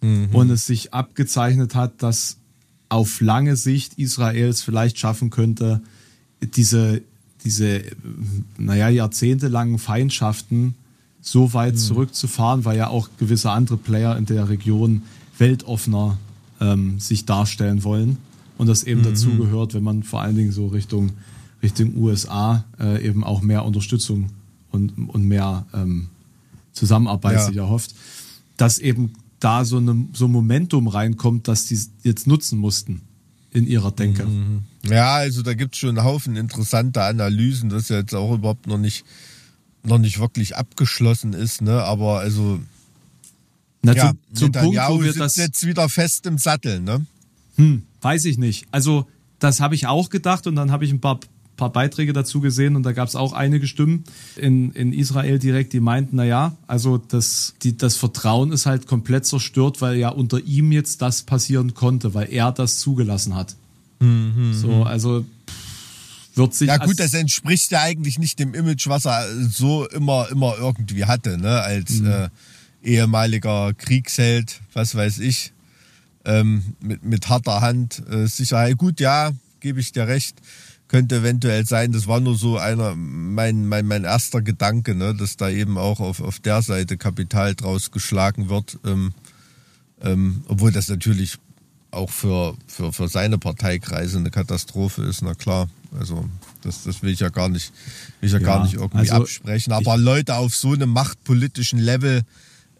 [0.00, 0.28] mhm.
[0.32, 2.38] und es sich abgezeichnet hat, dass
[2.88, 5.82] auf lange Sicht Israels vielleicht schaffen könnte,
[6.42, 7.02] diese,
[7.48, 7.82] diese,
[8.58, 10.74] naja, jahrzehntelangen Feindschaften
[11.22, 11.78] so weit mhm.
[11.78, 15.02] zurückzufahren, weil ja auch gewisse andere Player in der Region
[15.38, 16.18] weltoffener
[16.60, 18.18] ähm, sich darstellen wollen.
[18.58, 19.04] Und das eben mhm.
[19.04, 21.12] dazu gehört, wenn man vor allen Dingen so Richtung,
[21.62, 24.26] Richtung USA äh, eben auch mehr Unterstützung
[24.70, 26.08] und, und mehr ähm,
[26.72, 27.46] Zusammenarbeit ja.
[27.46, 27.94] sich erhofft,
[28.58, 33.07] dass eben da so, eine, so ein Momentum reinkommt, dass die jetzt nutzen mussten
[33.52, 34.24] in ihrer Denke.
[34.24, 34.62] Mhm.
[34.84, 38.66] Ja, also da gibt es schon einen Haufen interessanter Analysen, das ja jetzt auch überhaupt
[38.66, 39.04] noch nicht,
[39.82, 41.82] noch nicht wirklich abgeschlossen ist, ne?
[41.82, 42.60] Aber also
[43.82, 47.04] Na, ja, zum, zum Punkt, wo wir das jetzt wieder fest im Sattel, ne?
[47.56, 48.66] Hm, weiß ich nicht.
[48.70, 49.06] Also
[49.38, 51.20] das habe ich auch gedacht und dann habe ich ein paar
[51.58, 54.04] paar Beiträge dazu gesehen und da gab es auch einige Stimmen
[54.36, 58.86] in, in Israel direkt, die meinten, na ja, also das, die, das Vertrauen ist halt
[58.86, 63.56] komplett zerstört, weil ja unter ihm jetzt das passieren konnte, weil er das zugelassen hat.
[64.00, 64.54] Mhm.
[64.54, 65.26] So, also
[66.38, 66.68] wird sich.
[66.68, 71.04] Ja gut, das entspricht ja eigentlich nicht dem Image, was er so immer, immer irgendwie
[71.04, 71.60] hatte, ne?
[71.60, 72.06] Als mhm.
[72.06, 72.28] äh,
[72.82, 75.52] ehemaliger Kriegsheld, was weiß ich,
[76.24, 78.78] ähm, mit, mit harter Hand, äh, Sicherheit.
[78.78, 80.36] Gut, ja, gebe ich dir recht
[80.88, 81.92] könnte eventuell sein.
[81.92, 86.00] Das war nur so einer, mein, mein, mein erster Gedanke, ne, dass da eben auch
[86.00, 88.78] auf, auf der Seite Kapital draus geschlagen wird.
[88.84, 89.12] Ähm,
[90.02, 91.36] ähm, obwohl das natürlich
[91.90, 95.68] auch für, für, für seine Parteikreise eine Katastrophe ist, na klar.
[95.98, 96.28] Also
[96.62, 97.72] das, das will ich ja gar nicht,
[98.20, 99.72] will ich ja, ja gar nicht irgendwie also absprechen.
[99.72, 102.22] Aber Leute auf so einem machtpolitischen Level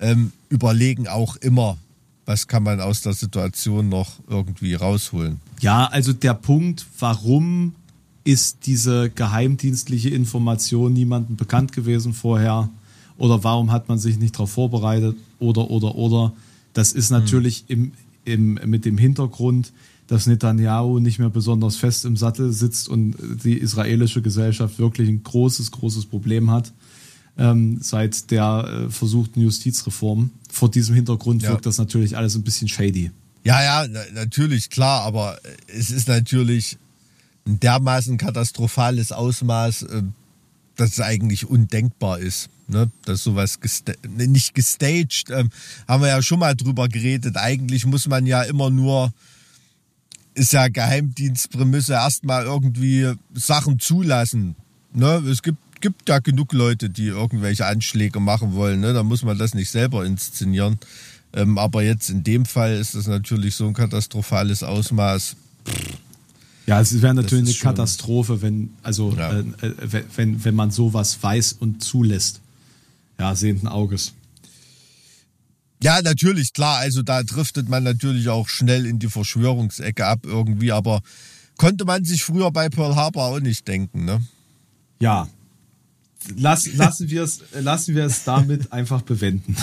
[0.00, 1.78] ähm, überlegen auch immer,
[2.26, 5.40] was kann man aus der Situation noch irgendwie rausholen.
[5.60, 7.74] Ja, also der Punkt, warum
[8.28, 12.68] ist diese geheimdienstliche Information niemandem bekannt gewesen vorher?
[13.16, 15.16] Oder warum hat man sich nicht darauf vorbereitet?
[15.38, 16.34] Oder, oder, oder.
[16.74, 17.92] Das ist natürlich mhm.
[18.26, 19.72] im, im, mit dem Hintergrund,
[20.08, 25.22] dass Netanyahu nicht mehr besonders fest im Sattel sitzt und die israelische Gesellschaft wirklich ein
[25.22, 26.70] großes, großes Problem hat
[27.38, 30.32] ähm, seit der äh, versuchten Justizreform.
[30.50, 31.48] Vor diesem Hintergrund ja.
[31.48, 33.10] wirkt das natürlich alles ein bisschen shady.
[33.44, 36.76] Ja, ja, natürlich, klar, aber es ist natürlich
[37.48, 40.02] ein dermaßen katastrophales Ausmaß, äh,
[40.76, 42.50] dass es eigentlich undenkbar ist.
[42.68, 42.90] Ne?
[43.04, 45.50] Dass sowas gesta nicht gestaged, ähm,
[45.88, 47.36] haben wir ja schon mal drüber geredet.
[47.36, 49.12] Eigentlich muss man ja immer nur,
[50.34, 54.54] ist ja Geheimdienstprämisse, erstmal irgendwie Sachen zulassen.
[54.92, 55.22] Ne?
[55.28, 58.80] Es gibt, gibt ja genug Leute, die irgendwelche Anschläge machen wollen.
[58.80, 58.92] Ne?
[58.92, 60.78] Da muss man das nicht selber inszenieren.
[61.32, 65.36] Ähm, aber jetzt in dem Fall ist das natürlich so ein katastrophales Ausmaß.
[65.66, 65.98] Pff
[66.68, 69.38] ja, es wäre natürlich eine Katastrophe, wenn, also, ja.
[69.38, 72.42] äh, äh wenn, wenn man sowas weiß und zulässt.
[73.18, 74.12] Ja, sehenden Auges.
[75.82, 76.76] Ja, natürlich, klar.
[76.76, 81.00] Also da driftet man natürlich auch schnell in die Verschwörungsecke ab irgendwie, aber
[81.56, 84.22] konnte man sich früher bei Pearl Harbor auch nicht denken, ne?
[85.00, 85.26] Ja.
[86.36, 89.56] Lass, lassen wir es, lassen wir es damit einfach bewenden.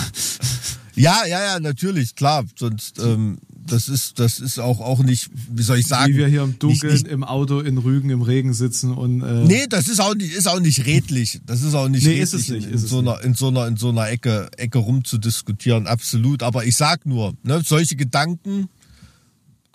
[0.96, 2.44] Ja, ja, ja, natürlich, klar.
[2.58, 6.12] Sonst ähm, das ist, das ist auch, auch nicht, wie soll ich sagen?
[6.12, 9.22] Wie wir hier im Dunkeln nicht, nicht, im Auto in Rügen im Regen sitzen und.
[9.22, 11.40] Äh nee, das ist auch nicht, ist auch nicht redlich.
[11.46, 13.48] Das ist auch nicht nee, redlich, ist es nicht, in, in so einer, in so
[13.48, 16.42] einer, in so einer Ecke, Ecke rumzudiskutieren, absolut.
[16.42, 18.68] Aber ich sag nur, ne, solche Gedanken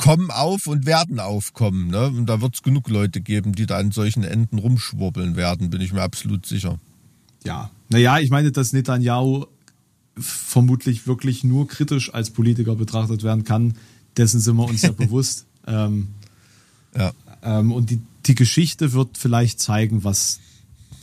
[0.01, 1.89] kommen auf und werden aufkommen.
[1.89, 2.07] Ne?
[2.07, 5.79] Und da wird es genug Leute geben, die da an solchen Enden rumschwurbeln werden, bin
[5.79, 6.79] ich mir absolut sicher.
[7.45, 9.45] Ja, naja, ich meine, dass Netanyahu
[10.17, 13.73] vermutlich wirklich nur kritisch als Politiker betrachtet werden kann.
[14.17, 15.45] Dessen sind wir uns ja bewusst.
[15.67, 16.09] Ähm,
[16.95, 17.11] ja.
[17.43, 20.39] Ähm, und die, die Geschichte wird vielleicht zeigen, was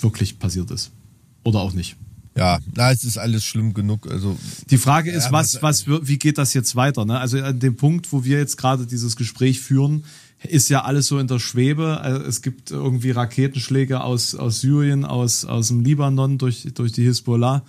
[0.00, 0.90] wirklich passiert ist.
[1.44, 1.96] Oder auch nicht.
[2.36, 4.08] Ja, na, es ist alles schlimm genug.
[4.08, 4.38] Also
[4.70, 7.04] die Frage ist, ja, was, was, wie geht das jetzt weiter?
[7.04, 7.18] Ne?
[7.18, 10.04] Also an dem Punkt, wo wir jetzt gerade dieses Gespräch führen,
[10.44, 12.00] ist ja alles so in der Schwebe.
[12.00, 17.02] Also es gibt irgendwie Raketenschläge aus, aus Syrien, aus, aus dem Libanon durch, durch die
[17.02, 17.64] Hisbollah.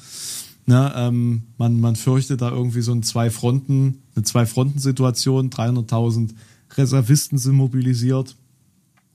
[0.65, 5.49] Ne, ähm, man, man fürchtet da irgendwie so ein zwei Fronten, eine Zwei-Fronten-Situation.
[5.49, 6.31] 300.000
[6.77, 8.35] Reservisten sind mobilisiert.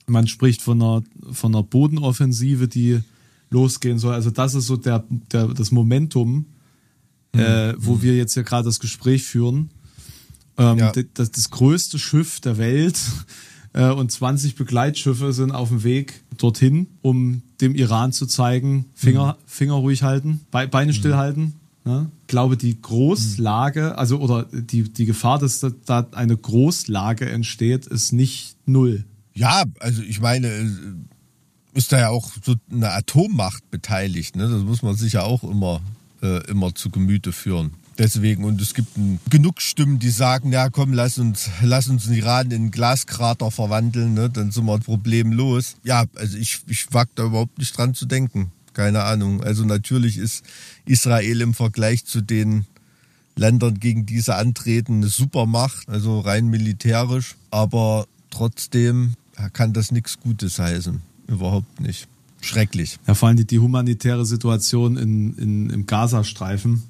[0.07, 2.99] Man spricht von einer, von einer Bodenoffensive, die
[3.49, 4.13] losgehen soll.
[4.13, 6.45] Also das ist so der, der, das Momentum,
[7.33, 7.39] mhm.
[7.39, 8.01] äh, wo mhm.
[8.01, 9.69] wir jetzt hier gerade das Gespräch führen.
[10.57, 10.91] Ähm, ja.
[10.91, 12.99] das, das größte Schiff der Welt
[13.75, 19.33] äh, und 20 Begleitschiffe sind auf dem Weg dorthin, um dem Iran zu zeigen, Finger,
[19.33, 19.43] mhm.
[19.45, 20.95] Finger ruhig halten, Be Beine mhm.
[20.95, 21.53] stillhalten.
[21.83, 22.09] Ne?
[22.21, 28.11] Ich glaube, die Großlage, also oder die, die Gefahr, dass da eine Großlage entsteht, ist
[28.11, 29.03] nicht null.
[29.33, 30.47] Ja, also ich meine,
[31.73, 34.37] ist da ja auch so eine Atommacht beteiligt.
[34.37, 34.49] Ne?
[34.49, 35.81] Das muss man sich ja auch immer,
[36.23, 37.71] äh, immer zu Gemüte führen.
[37.97, 42.05] Deswegen, und es gibt ein, genug Stimmen, die sagen, ja komm, lass uns, lass uns
[42.05, 44.29] den Iran in einen Glaskrater verwandeln, ne?
[44.29, 45.77] dann sind wir problemlos.
[45.83, 48.51] Ja, also ich, ich wag da überhaupt nicht dran zu denken.
[48.73, 49.41] Keine Ahnung.
[49.41, 50.43] Also natürlich ist
[50.85, 52.65] Israel im Vergleich zu den
[53.37, 57.35] Ländern, gegen diese antreten, eine Supermacht, also rein militärisch.
[57.51, 59.13] Aber trotzdem
[59.53, 61.01] kann das nichts Gutes heißen.
[61.27, 62.07] Überhaupt nicht.
[62.41, 62.99] Schrecklich.
[63.07, 66.83] Ja, vor allem die, die humanitäre Situation in, in, im Gazastreifen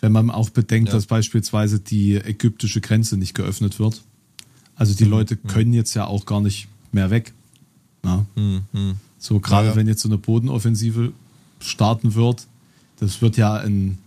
[0.00, 0.94] wenn man auch bedenkt, ja.
[0.94, 4.02] dass beispielsweise die ägyptische Grenze nicht geöffnet wird.
[4.74, 5.10] Also die mhm.
[5.10, 5.48] Leute mhm.
[5.48, 7.32] können jetzt ja auch gar nicht mehr weg.
[8.36, 8.96] Mhm.
[9.18, 11.12] So gerade ja, wenn jetzt so eine Bodenoffensive
[11.60, 12.46] starten wird,
[13.00, 13.98] das wird ja ein,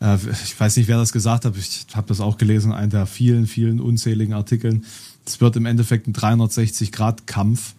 [0.00, 3.06] äh, ich weiß nicht, wer das gesagt hat, ich habe das auch gelesen, einer der
[3.06, 4.84] vielen, vielen unzähligen Artikeln.
[5.24, 7.74] Es wird im Endeffekt ein 360-Grad-Kampf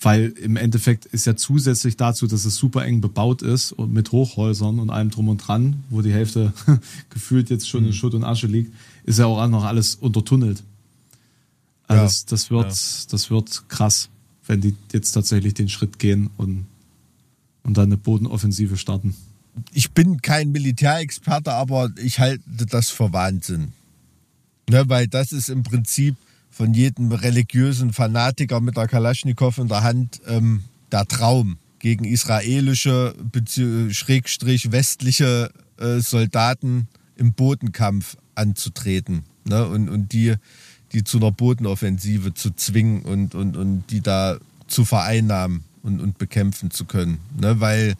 [0.00, 4.12] weil im Endeffekt ist ja zusätzlich dazu, dass es super eng bebaut ist und mit
[4.12, 6.52] Hochhäusern und allem drum und dran, wo die Hälfte
[7.10, 7.94] gefühlt jetzt schon in mhm.
[7.94, 8.72] Schutt und Asche liegt,
[9.04, 10.62] ist ja auch noch alles untertunnelt.
[11.88, 13.06] Also ja, das, das, wird, ja.
[13.10, 14.08] das wird krass,
[14.46, 16.66] wenn die jetzt tatsächlich den Schritt gehen und,
[17.64, 19.16] und dann eine Bodenoffensive starten.
[19.72, 23.72] Ich bin kein Militärexperte, aber ich halte das für Wahnsinn.
[24.70, 26.14] Ne, weil das ist im Prinzip
[26.50, 33.14] von jedem religiösen Fanatiker mit der Kalaschnikow in der Hand ähm, der Traum gegen israelische,
[33.90, 39.66] schrägstrich westliche äh, Soldaten im Bodenkampf anzutreten ne?
[39.66, 40.34] und, und die,
[40.92, 46.18] die zu einer Bodenoffensive zu zwingen und, und, und die da zu vereinnahmen und, und
[46.18, 47.18] bekämpfen zu können.
[47.40, 47.60] Ne?
[47.60, 47.94] Weil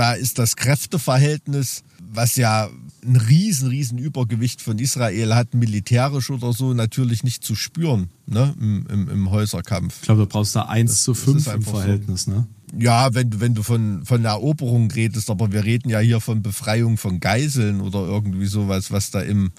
[0.00, 2.70] da ist das Kräfteverhältnis, was ja
[3.04, 8.54] ein riesen, riesen Übergewicht von Israel hat, militärisch oder so, natürlich nicht zu spüren ne?
[8.58, 9.96] Im, im, im Häuserkampf.
[9.96, 12.22] Ich glaube, du brauchst da 1 das, zu 5 im Verhältnis.
[12.22, 12.30] So.
[12.30, 12.46] Ne?
[12.78, 16.40] Ja, wenn, du, wenn du von, von Eroberung redest, aber wir reden ja hier von
[16.40, 19.52] Befreiung von Geiseln oder irgendwie sowas, was da im,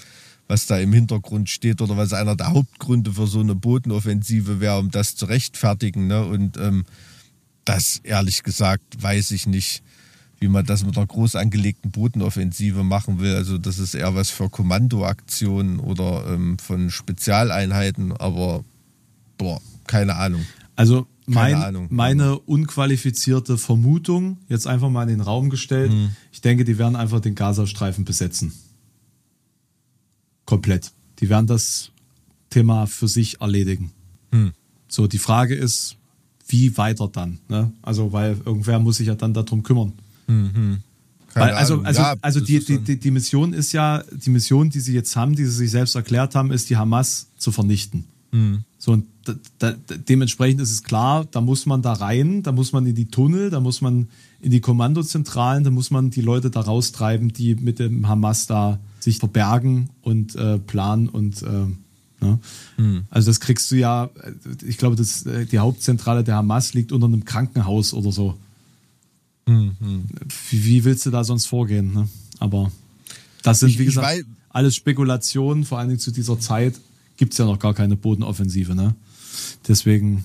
[0.47, 4.79] was da im Hintergrund steht oder was einer der Hauptgründe für so eine Bodenoffensive wäre,
[4.79, 6.07] um das zu rechtfertigen.
[6.07, 6.25] Ne?
[6.25, 6.85] Und ähm,
[7.63, 9.83] das, ehrlich gesagt, weiß ich nicht
[10.41, 13.35] wie man das mit einer groß angelegten Bodenoffensive machen will.
[13.35, 18.65] Also das ist eher was für Kommandoaktionen oder ähm, von Spezialeinheiten, aber
[19.37, 20.41] boah, keine Ahnung.
[20.75, 21.87] Also mein, Ahnung.
[21.91, 26.15] meine unqualifizierte Vermutung, jetzt einfach mal in den Raum gestellt, hm.
[26.31, 28.51] ich denke, die werden einfach den Gazastreifen besetzen.
[30.45, 30.91] Komplett.
[31.19, 31.91] Die werden das
[32.49, 33.91] Thema für sich erledigen.
[34.31, 34.53] Hm.
[34.87, 35.97] So, die Frage ist,
[36.47, 37.37] wie weiter dann?
[37.47, 37.71] Ne?
[37.83, 39.93] Also, weil irgendwer muss sich ja dann darum kümmern.
[40.31, 40.79] Mhm.
[41.33, 44.79] Weil, also, also, ja, also die, die, die, die Mission ist ja, die Mission, die
[44.79, 48.05] sie jetzt haben, die sie sich selbst erklärt haben, ist die Hamas zu vernichten.
[48.31, 48.63] Mhm.
[48.77, 52.71] So, und da, da, dementsprechend ist es klar, da muss man da rein, da muss
[52.71, 54.07] man in die Tunnel, da muss man
[54.41, 58.79] in die Kommandozentralen, da muss man die Leute da raustreiben, die mit dem Hamas da
[58.99, 62.39] sich verbergen und äh, planen und äh, ne?
[62.77, 63.03] mhm.
[63.09, 64.09] also das kriegst du ja,
[64.65, 68.35] ich glaube, das, äh, die Hauptzentrale der Hamas liegt unter einem Krankenhaus oder so.
[69.45, 70.05] Mhm.
[70.49, 71.93] Wie, wie, willst du da sonst vorgehen?
[71.93, 72.07] Ne?
[72.39, 72.71] Aber
[73.43, 76.75] das sind, wie gesagt, alles Spekulationen, vor allen Dingen zu dieser Zeit
[77.17, 78.75] gibt es ja noch gar keine Bodenoffensive.
[78.75, 78.95] Ne?
[79.67, 80.23] Deswegen.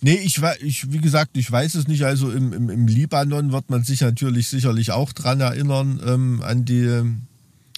[0.00, 2.04] Nee, ich, ich, wie gesagt, ich weiß es nicht.
[2.04, 6.64] Also im, im, im Libanon wird man sich natürlich sicherlich auch dran erinnern, ähm, an,
[6.64, 7.02] die,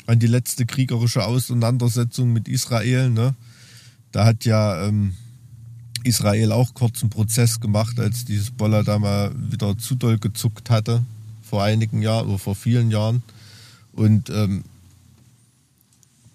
[0.06, 3.10] an die letzte kriegerische Auseinandersetzung mit Israel.
[3.10, 3.34] Ne?
[4.12, 5.14] Da hat ja ähm,
[6.08, 11.04] Israel auch kurzen Prozess gemacht, als dieses Boller da mal wieder zu doll gezuckt hatte,
[11.42, 13.22] vor einigen Jahren oder vor vielen Jahren.
[13.92, 14.64] Und ähm,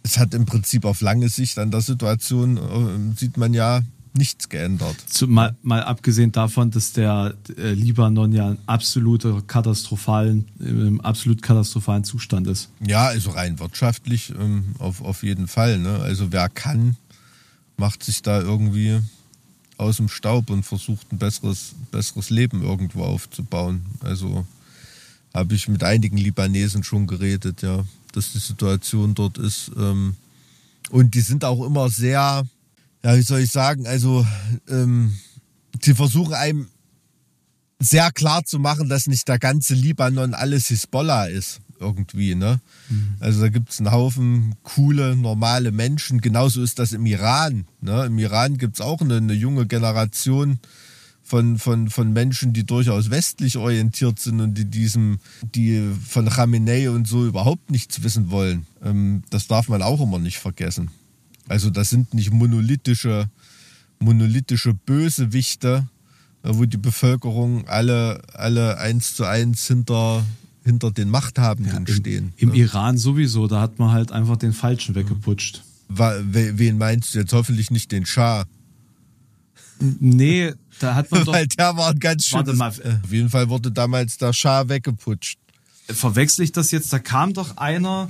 [0.04, 3.82] es hat im Prinzip auf lange Sicht an der Situation, äh, sieht man ja,
[4.16, 4.96] nichts geändert.
[5.08, 11.42] Zu, mal, mal abgesehen davon, dass der äh, Libanon ja in absoluter katastrophalen, im absolut
[11.42, 12.70] katastrophalen Zustand ist.
[12.86, 15.80] Ja, also rein wirtschaftlich ähm, auf, auf jeden Fall.
[15.80, 16.00] Ne?
[16.00, 16.96] Also wer kann,
[17.78, 19.00] macht sich da irgendwie
[19.78, 23.86] aus dem Staub und versucht ein besseres, besseres Leben irgendwo aufzubauen.
[24.02, 24.46] Also
[25.34, 29.72] habe ich mit einigen Libanesen schon geredet, ja, dass die Situation dort ist.
[29.78, 30.16] Ähm,
[30.90, 32.44] und die sind auch immer sehr,
[33.04, 34.26] ja, wie soll ich sagen, also
[34.70, 35.18] ähm,
[35.86, 36.68] die versuchen einem
[37.80, 42.36] sehr klar zu machen, dass nicht der ganze Libanon alles Hisbollah ist irgendwie.
[42.36, 42.60] Ne?
[42.90, 43.16] Mhm.
[43.20, 46.22] Also da gibt es einen Haufen coole, normale Menschen.
[46.22, 47.66] Genauso ist das im Iran.
[47.82, 48.06] Ne?
[48.06, 50.60] Im Iran gibt es auch eine, eine, junge Generation
[51.22, 55.20] von, von, von Menschen, die durchaus westlich orientiert sind und die diesem,
[55.56, 58.66] die von Khamenei und so überhaupt nichts wissen wollen.
[58.84, 60.92] Ähm, das darf man auch immer nicht vergessen.
[61.48, 63.30] Also das sind nicht monolithische,
[64.00, 65.88] monolithische Bösewichte,
[66.44, 70.26] wo die Bevölkerung alle, alle eins zu eins hinter,
[70.64, 72.34] hinter den Machthabenden ja, im, stehen.
[72.38, 72.58] Im ne?
[72.58, 75.64] Iran sowieso, da hat man halt einfach den Falschen weggeputscht.
[75.90, 77.34] Wen meinst du jetzt?
[77.34, 78.46] Hoffentlich nicht den Schah.
[79.80, 81.34] Nee, da hat man doch.
[81.34, 82.62] Weil der war ein ganz schön.
[82.62, 85.38] Auf jeden Fall wurde damals der Schah weggeputscht.
[85.88, 86.94] Verwechsel ich das jetzt?
[86.94, 88.10] Da kam doch einer,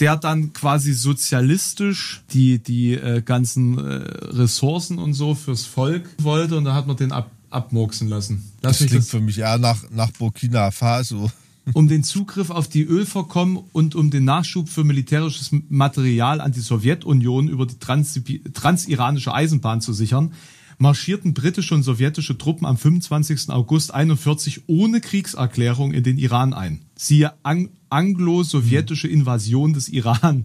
[0.00, 6.56] der dann quasi sozialistisch die, die äh, ganzen äh, Ressourcen und so fürs Volk wollte
[6.56, 8.50] und da hat man den ab, abmurksen lassen.
[8.62, 11.30] Lass das klingt das für mich eher nach, nach Burkina Faso.
[11.74, 16.60] Um den Zugriff auf die Ölvorkommen und um den Nachschub für militärisches Material an die
[16.60, 20.32] Sowjetunion über die transiranische Eisenbahn zu sichern,
[20.78, 23.50] marschierten britische und sowjetische Truppen am 25.
[23.50, 26.82] August 41 ohne Kriegserklärung in den Iran ein.
[26.96, 30.44] Siehe Ang anglo-sowjetische Invasion des Iran.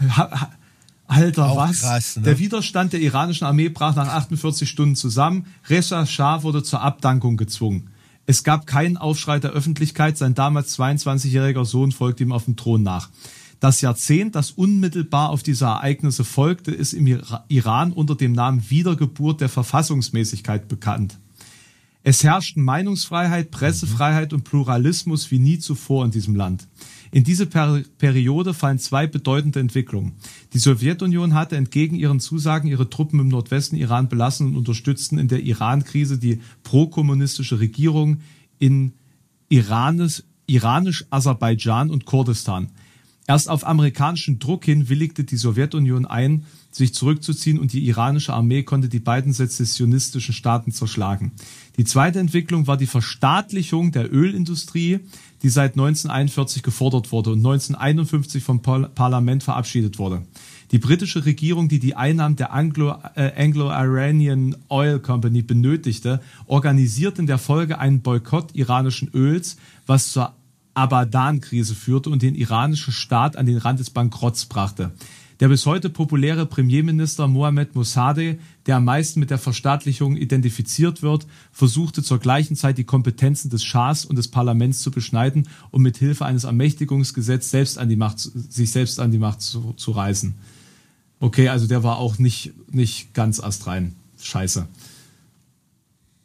[1.06, 1.80] Alter, Auch was?
[1.80, 2.22] Krass, ne?
[2.22, 5.46] Der Widerstand der iranischen Armee brach nach 48 Stunden zusammen.
[5.68, 7.90] Reza Shah wurde zur Abdankung gezwungen.
[8.30, 10.16] Es gab keinen Aufschrei der Öffentlichkeit.
[10.16, 13.10] Sein damals 22-jähriger Sohn folgte ihm auf dem Thron nach.
[13.58, 17.08] Das Jahrzehnt, das unmittelbar auf diese Ereignisse folgte, ist im
[17.48, 21.18] Iran unter dem Namen Wiedergeburt der Verfassungsmäßigkeit bekannt.
[22.04, 26.68] Es herrschten Meinungsfreiheit, Pressefreiheit und Pluralismus wie nie zuvor in diesem Land.
[27.12, 30.12] In diese per Periode fallen zwei bedeutende Entwicklungen.
[30.52, 35.26] Die Sowjetunion hatte entgegen ihren Zusagen ihre Truppen im Nordwesten Iran belassen und unterstützten in
[35.28, 38.18] der Iran-Krise die prokommunistische Regierung
[38.58, 38.92] in
[39.48, 42.68] Iranisch-Aserbaidschan und Kurdistan.
[43.26, 48.64] Erst auf amerikanischen Druck hin willigte die Sowjetunion ein, sich zurückzuziehen und die iranische Armee
[48.64, 51.30] konnte die beiden sezessionistischen Staaten zerschlagen.
[51.76, 54.98] Die zweite Entwicklung war die Verstaatlichung der Ölindustrie,
[55.42, 60.22] die seit 1941 gefordert wurde und 1951 vom Parlament verabschiedet wurde.
[60.70, 67.38] Die britische Regierung, die die Einnahmen der äh, Anglo-Iranian Oil Company benötigte, organisierte in der
[67.38, 70.32] Folge einen Boykott iranischen Öls, was zur
[70.74, 74.92] Abadan-Krise führte und den iranischen Staat an den Rand des Bankrotts brachte.
[75.40, 81.26] Der bis heute populäre Premierminister Mohammed Mossadegh, der am meisten mit der Verstaatlichung identifiziert wird,
[81.50, 85.96] versuchte zur gleichen Zeit die Kompetenzen des Schahs und des Parlaments zu beschneiden und mit
[85.96, 90.34] Hilfe eines Ermächtigungsgesetzes selbst an die Macht, sich selbst an die Macht zu, zu reißen.
[91.20, 93.94] Okay, also der war auch nicht, nicht ganz astrein.
[94.20, 94.68] Scheiße.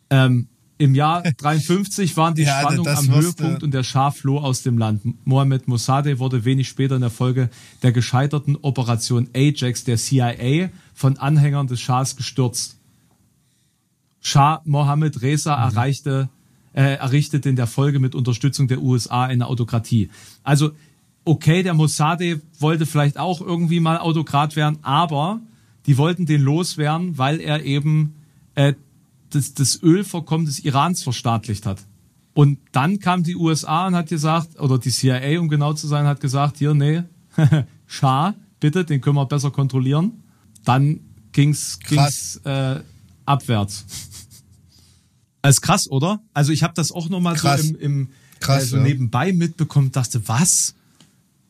[0.10, 0.48] Ähm,
[0.78, 4.78] im Jahr 53 waren die ja, Spannungen am Höhepunkt und der Schah floh aus dem
[4.78, 5.02] Land.
[5.26, 7.50] Mohammed Mossadegh wurde wenig später in der Folge
[7.82, 12.78] der gescheiterten Operation Ajax der CIA von Anhängern des Schahs gestürzt.
[14.20, 15.64] Schah Mohammed Reza mhm.
[15.64, 16.30] erreichte,
[16.74, 20.10] äh, errichtete in der Folge mit Unterstützung der USA eine Autokratie.
[20.44, 20.72] Also,
[21.24, 25.40] okay, der Mossadegh wollte vielleicht auch irgendwie mal Autokrat werden, aber
[25.86, 28.16] die wollten den loswerden, weil er eben
[28.56, 28.74] äh,
[29.30, 31.80] das, das Ölvorkommen des Irans verstaatlicht hat.
[32.34, 36.06] Und dann kam die USA und hat gesagt, oder die CIA, um genau zu sein,
[36.06, 37.04] hat gesagt, hier, nee,
[37.88, 40.24] Schah, bitte, den können wir besser kontrollieren.
[40.64, 41.00] Dann
[41.32, 42.80] ging's, ging's äh,
[43.26, 43.86] abwärts.
[45.42, 46.22] Als krass, oder?
[46.34, 48.10] Also ich habe das auch nochmal so im, im
[48.40, 48.84] krass, also ja.
[48.84, 50.74] nebenbei mitbekommen, dachte, was?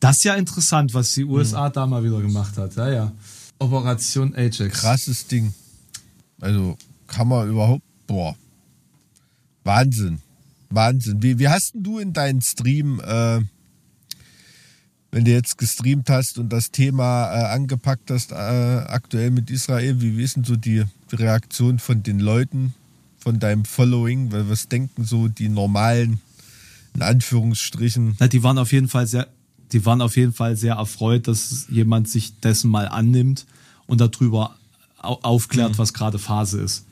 [0.00, 1.72] Das ist ja interessant, was die USA mhm.
[1.72, 2.76] da mal wieder gemacht hat.
[2.76, 3.12] Ja, ja.
[3.58, 4.80] Operation Ajax.
[4.80, 5.54] Krasses Ding.
[6.40, 8.36] Also kann man überhaupt, boah,
[9.64, 10.20] Wahnsinn,
[10.70, 11.22] Wahnsinn.
[11.22, 13.40] Wie, wie hast denn du in deinen Stream, äh,
[15.10, 20.00] wenn du jetzt gestreamt hast und das Thema äh, angepackt hast, äh, aktuell mit Israel,
[20.00, 22.74] wie, wie ist denn so die, Reaktion von den Leuten,
[23.18, 24.32] von deinem Following?
[24.32, 26.20] Weil was denken so die normalen,
[26.94, 28.16] in Anführungsstrichen?
[28.18, 29.28] Na, die waren auf jeden Fall sehr,
[29.72, 33.46] die waren auf jeden Fall sehr erfreut, dass jemand sich dessen mal annimmt
[33.86, 34.56] und darüber
[34.98, 35.78] aufklärt, mhm.
[35.78, 36.85] was gerade Phase ist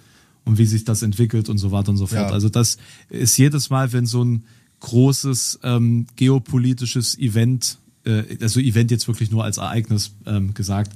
[0.45, 2.29] und wie sich das entwickelt und so weiter und so fort.
[2.29, 2.35] Ja.
[2.35, 2.77] Also das
[3.09, 4.45] ist jedes Mal, wenn so ein
[4.81, 10.93] großes ähm, geopolitisches Event, äh, also Event jetzt wirklich nur als Ereignis ähm, gesagt,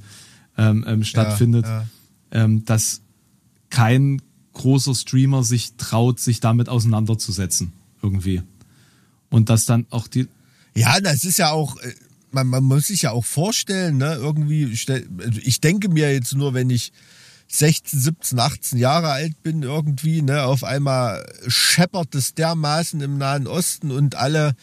[0.57, 1.86] ähm, ähm, stattfindet, ja, ja.
[2.30, 3.01] Ähm, dass
[3.70, 4.20] kein
[4.53, 7.72] großer Streamer sich traut, sich damit auseinanderzusetzen
[8.03, 8.42] irgendwie.
[9.30, 10.28] Und dass dann auch die.
[10.74, 11.94] Ja, das ist ja auch, äh,
[12.30, 16.55] man, man muss sich ja auch vorstellen, ne, irgendwie, also ich denke mir jetzt nur,
[16.55, 16.92] wenn ich
[17.49, 23.46] 16, 17, 18 Jahre alt bin irgendwie, ne, auf einmal scheppert es dermaßen im Nahen
[23.46, 24.55] Osten und alle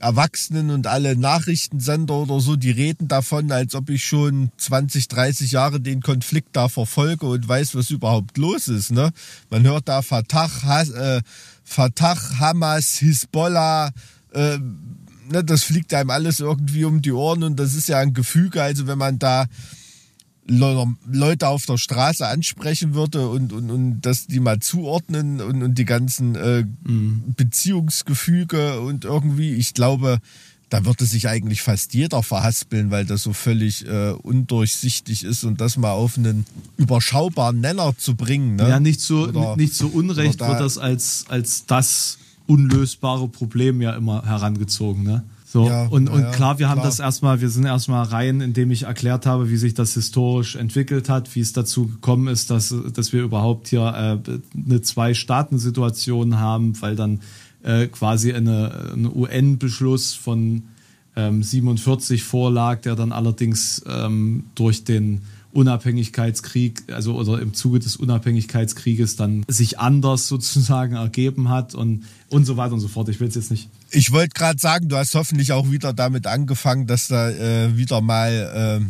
[0.00, 5.52] Erwachsenen und alle Nachrichtensender oder so, die reden davon, als ob ich schon 20, 30
[5.52, 8.90] Jahre den Konflikt da verfolge und weiß, was überhaupt los ist.
[8.90, 9.12] Ne?
[9.50, 11.22] Man hört da Fatah, Has, äh,
[11.62, 13.92] Fatah Hamas, Hisbollah,
[14.32, 14.58] äh,
[15.30, 18.62] ne, das fliegt einem alles irgendwie um die Ohren und das ist ja ein Gefüge.
[18.62, 19.46] Also wenn man da
[20.46, 25.78] Leute auf der Straße ansprechen würde und, und, und dass die mal zuordnen und, und
[25.78, 27.22] die ganzen äh, mhm.
[27.36, 30.18] Beziehungsgefüge und irgendwie, ich glaube,
[30.68, 35.60] da würde sich eigentlich fast jeder verhaspeln, weil das so völlig äh, undurchsichtig ist und
[35.60, 36.44] das mal auf einen
[36.76, 38.56] überschaubaren Nenner zu bringen.
[38.56, 38.68] Ne?
[38.68, 43.80] Ja, nicht so, oder, nicht so unrecht da, wird das als, als das unlösbare Problem
[43.80, 45.04] ja immer herangezogen.
[45.04, 45.22] Ne?
[45.54, 46.88] So, ja, und, und ja, klar, wir haben klar.
[46.88, 51.08] das erstmal, wir sind erstmal rein, indem ich erklärt habe, wie sich das historisch entwickelt
[51.08, 53.82] hat, wie es dazu gekommen ist, dass, dass wir überhaupt hier
[54.26, 54.32] äh,
[54.66, 57.20] eine Zwei-Staaten-Situation haben, weil dann
[57.62, 60.64] äh, quasi eine, eine UN-Beschluss von
[61.14, 65.20] ähm, 47 vorlag, der dann allerdings ähm, durch den
[65.52, 72.44] Unabhängigkeitskrieg, also oder im Zuge des Unabhängigkeitskrieges dann sich anders sozusagen ergeben hat und, und
[72.44, 73.08] so weiter und so fort.
[73.08, 73.68] Ich will es jetzt nicht.
[73.94, 78.00] Ich wollte gerade sagen, du hast hoffentlich auch wieder damit angefangen, dass da äh, wieder
[78.00, 78.86] mal äh,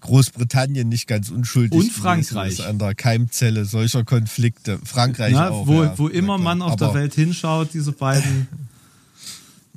[0.00, 4.78] Großbritannien nicht ganz unschuldig und Frankreich ist an der Keimzelle solcher Konflikte.
[4.84, 5.66] Frankreich Na, auch.
[5.66, 8.48] Wo, ja, wo immer man auf der Welt hinschaut, diese beiden.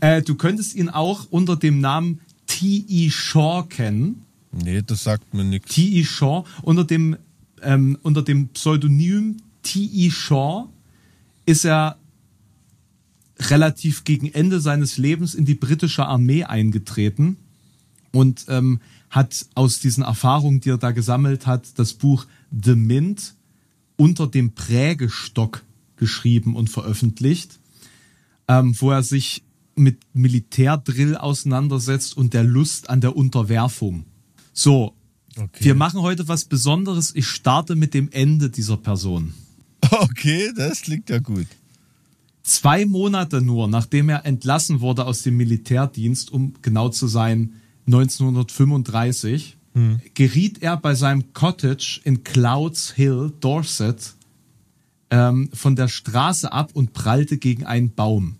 [0.00, 3.10] Äh, du könntest ihn auch unter dem Namen T.E.
[3.10, 4.23] Shaw kennen.
[4.62, 5.74] Nee, das sagt mir nichts.
[5.74, 6.04] T.E.
[6.04, 7.16] Shaw unter dem,
[7.62, 10.10] ähm, unter dem Pseudonym T.E.
[10.10, 10.68] Shaw
[11.46, 11.98] ist er
[13.38, 17.36] relativ gegen Ende seines Lebens in die britische Armee eingetreten
[18.12, 18.80] und ähm,
[19.10, 23.34] hat aus diesen Erfahrungen, die er da gesammelt hat, das Buch The Mint
[23.96, 25.64] unter dem Prägestock
[25.96, 27.58] geschrieben und veröffentlicht,
[28.48, 29.42] ähm, wo er sich
[29.76, 34.04] mit Militärdrill auseinandersetzt und der Lust an der Unterwerfung.
[34.54, 34.94] So,
[35.36, 35.64] okay.
[35.64, 37.14] wir machen heute was Besonderes.
[37.14, 39.34] Ich starte mit dem Ende dieser Person.
[39.90, 41.46] Okay, das klingt ja gut.
[42.42, 47.52] Zwei Monate nur, nachdem er entlassen wurde aus dem Militärdienst, um genau zu sein,
[47.86, 50.00] 1935, hm.
[50.14, 54.14] geriet er bei seinem Cottage in Clouds Hill, Dorset,
[55.10, 58.36] ähm, von der Straße ab und prallte gegen einen Baum.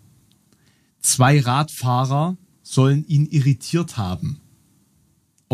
[1.00, 4.40] Zwei Radfahrer sollen ihn irritiert haben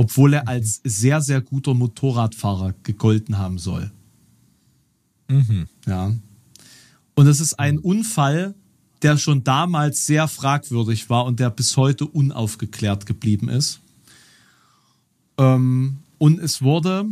[0.01, 3.91] obwohl er als sehr, sehr guter Motorradfahrer gegolten haben soll.
[5.29, 5.69] Mhm.
[5.87, 6.15] Ja.
[7.15, 8.55] Und es ist ein Unfall,
[9.03, 13.81] der schon damals sehr fragwürdig war und der bis heute unaufgeklärt geblieben ist.
[15.37, 17.05] Ähm, und es wurde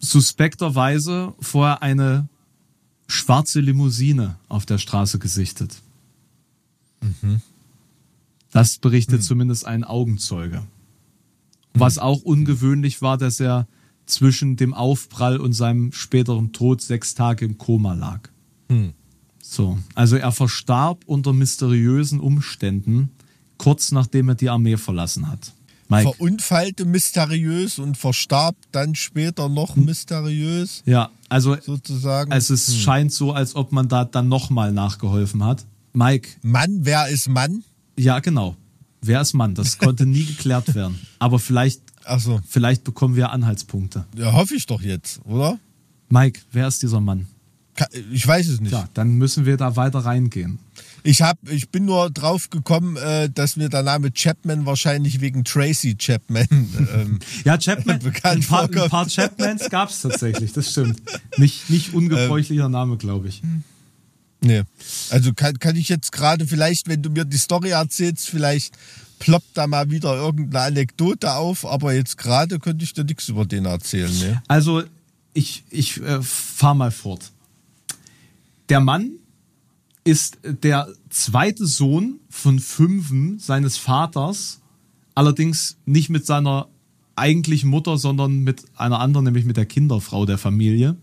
[0.00, 2.28] suspekterweise vorher eine
[3.06, 5.80] schwarze Limousine auf der Straße gesichtet.
[7.00, 7.40] Mhm.
[8.50, 9.24] Das berichtet mhm.
[9.24, 10.66] zumindest ein Augenzeuge.
[11.76, 13.66] Was auch ungewöhnlich war, dass er
[14.06, 18.28] zwischen dem Aufprall und seinem späteren Tod sechs Tage im Koma lag.
[18.68, 18.92] Hm.
[19.42, 23.10] So, also er verstarb unter mysteriösen Umständen,
[23.58, 25.52] kurz nachdem er die Armee verlassen hat.
[25.88, 26.12] Mike.
[26.14, 29.84] Verunfallte mysteriös und verstarb dann später noch hm.
[29.84, 30.82] mysteriös.
[30.86, 32.32] Ja, also sozusagen.
[32.32, 32.74] Also es hm.
[32.74, 35.66] scheint so, als ob man da dann nochmal nachgeholfen hat.
[35.92, 36.30] Mike.
[36.42, 37.62] Mann, wer ist Mann?
[37.98, 38.56] Ja, genau.
[39.02, 39.54] Wer ist Mann?
[39.54, 40.98] Das konnte nie geklärt werden.
[41.18, 41.80] Aber vielleicht,
[42.18, 42.40] so.
[42.46, 44.04] vielleicht bekommen wir Anhaltspunkte.
[44.16, 45.58] Ja, hoffe ich doch jetzt, oder?
[46.08, 47.26] Mike, wer ist dieser Mann?
[48.12, 48.72] Ich weiß es nicht.
[48.72, 50.60] Ja, dann müssen wir da weiter reingehen.
[51.02, 55.44] Ich, hab, ich bin nur drauf gekommen, äh, dass mir der Name Chapman wahrscheinlich wegen
[55.44, 56.46] Tracy Chapman.
[56.94, 58.84] Ähm, ja, Chapman, bekannt ein, paar, vorkommt.
[58.84, 61.02] ein paar Chapmans gab es tatsächlich, das stimmt.
[61.36, 63.42] Nicht, nicht ungebräuchlicher Name, glaube ich.
[64.40, 64.62] nee.
[65.10, 68.76] Also kann, kann ich jetzt gerade vielleicht, wenn du mir die Story erzählst, vielleicht
[69.18, 73.44] ploppt da mal wieder irgendeine Anekdote auf, aber jetzt gerade könnte ich dir nichts über
[73.44, 74.16] den erzählen.
[74.18, 74.42] Ne?
[74.48, 74.82] Also,
[75.32, 77.32] ich, ich äh, fahr mal fort.
[78.68, 79.12] Der Mann
[80.04, 84.60] ist der zweite Sohn von fünfen seines Vaters,
[85.14, 86.68] allerdings nicht mit seiner
[87.16, 90.96] eigentlichen Mutter, sondern mit einer anderen, nämlich mit der Kinderfrau der Familie.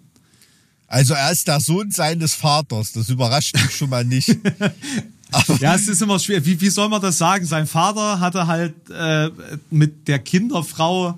[0.88, 4.38] Also er ist der Sohn seines Vaters, das überrascht mich schon mal nicht.
[5.60, 6.46] Ja, es ist immer schwer.
[6.46, 7.46] Wie, wie soll man das sagen?
[7.46, 9.30] Sein Vater hatte halt äh,
[9.70, 11.18] mit der Kinderfrau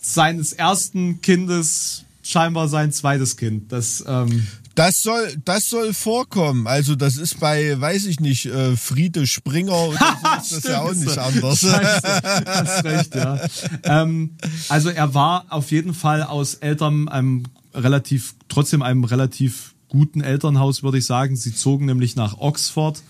[0.00, 3.72] seines ersten Kindes scheinbar sein zweites Kind.
[3.72, 6.66] Das, ähm, Das soll, das soll vorkommen.
[6.66, 10.80] Also das ist bei, weiß ich nicht, äh, Friede Springer oder so ist das ja
[10.80, 11.60] auch nicht anders.
[11.60, 13.40] Scheiße, hast recht, ja.
[13.84, 14.36] ähm,
[14.68, 20.82] also er war auf jeden Fall aus Eltern einem relativ, trotzdem einem relativ guten Elternhaus,
[20.82, 21.36] würde ich sagen.
[21.36, 23.02] Sie zogen nämlich nach Oxford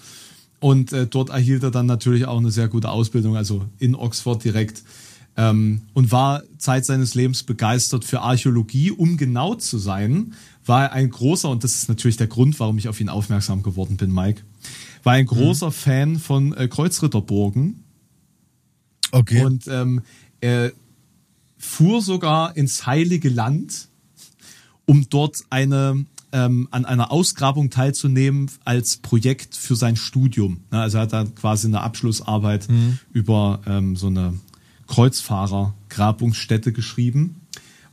[0.63, 4.45] und äh, dort erhielt er dann natürlich auch eine sehr gute Ausbildung, also in Oxford
[4.45, 4.85] direkt.
[5.37, 8.93] Ähm, und war Zeit seines Lebens begeistert für Archäologie.
[8.93, 10.35] Um genau zu sein,
[10.65, 13.65] war er ein großer, und das ist natürlich der Grund, warum ich auf ihn aufmerksam
[13.65, 14.43] geworden bin, Mike,
[15.03, 17.83] war ein großer Fan von äh, Kreuzritterburgen.
[19.11, 19.45] Okay.
[19.45, 20.03] Und ähm,
[20.41, 20.71] er
[21.59, 23.89] fuhr sogar ins Heilige Land,
[24.87, 30.61] um dort eine ähm, an einer Ausgrabung teilzunehmen als Projekt für sein Studium.
[30.71, 32.69] Also er hat da quasi eine Abschlussarbeit
[33.13, 34.35] über ähm, so eine
[34.87, 37.41] Kreuzfahrer-Grabungsstätte geschrieben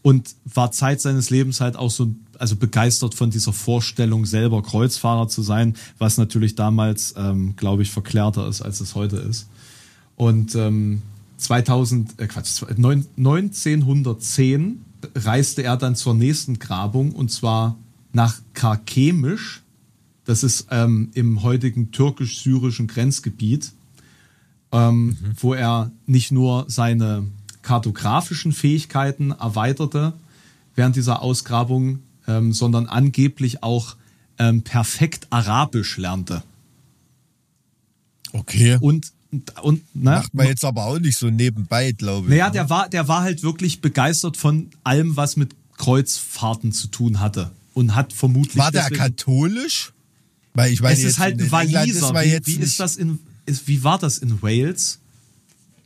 [0.02, 5.28] und war Zeit seines Lebens halt auch so also begeistert von dieser Vorstellung selber Kreuzfahrer
[5.28, 9.50] zu sein, was natürlich damals, ähm, glaube ich, verklärter ist, als es heute ist.
[10.16, 11.02] Und ähm,
[11.38, 14.86] 2000, äh Quatsch, neun- 1910
[15.16, 17.78] reiste er dann zur nächsten Grabung und zwar
[18.12, 19.62] nach Karkemisch.
[20.26, 23.72] Das ist ähm, im heutigen türkisch-syrischen Grenzgebiet,
[24.72, 27.28] ähm, wo er nicht nur seine
[27.62, 30.14] kartografischen Fähigkeiten erweiterte
[30.76, 33.96] während dieser Ausgrabung, ähm, sondern angeblich auch
[34.38, 36.44] ähm, perfekt Arabisch lernte.
[38.34, 38.78] okay.
[38.80, 39.12] Und
[39.62, 42.32] und ne, Macht man jetzt aber auch nicht so nebenbei, glaube ich.
[42.32, 47.20] Naja, der war, der war halt wirklich begeistert von allem, was mit Kreuzfahrten zu tun
[47.20, 47.52] hatte.
[47.74, 48.58] Und hat vermutlich.
[48.58, 49.94] war der katholisch?
[50.54, 52.14] Weil ich meine, Es ist halt in ein Waliser.
[52.26, 55.00] ist Wie, wie ist das in, ist, wie war das in Wales?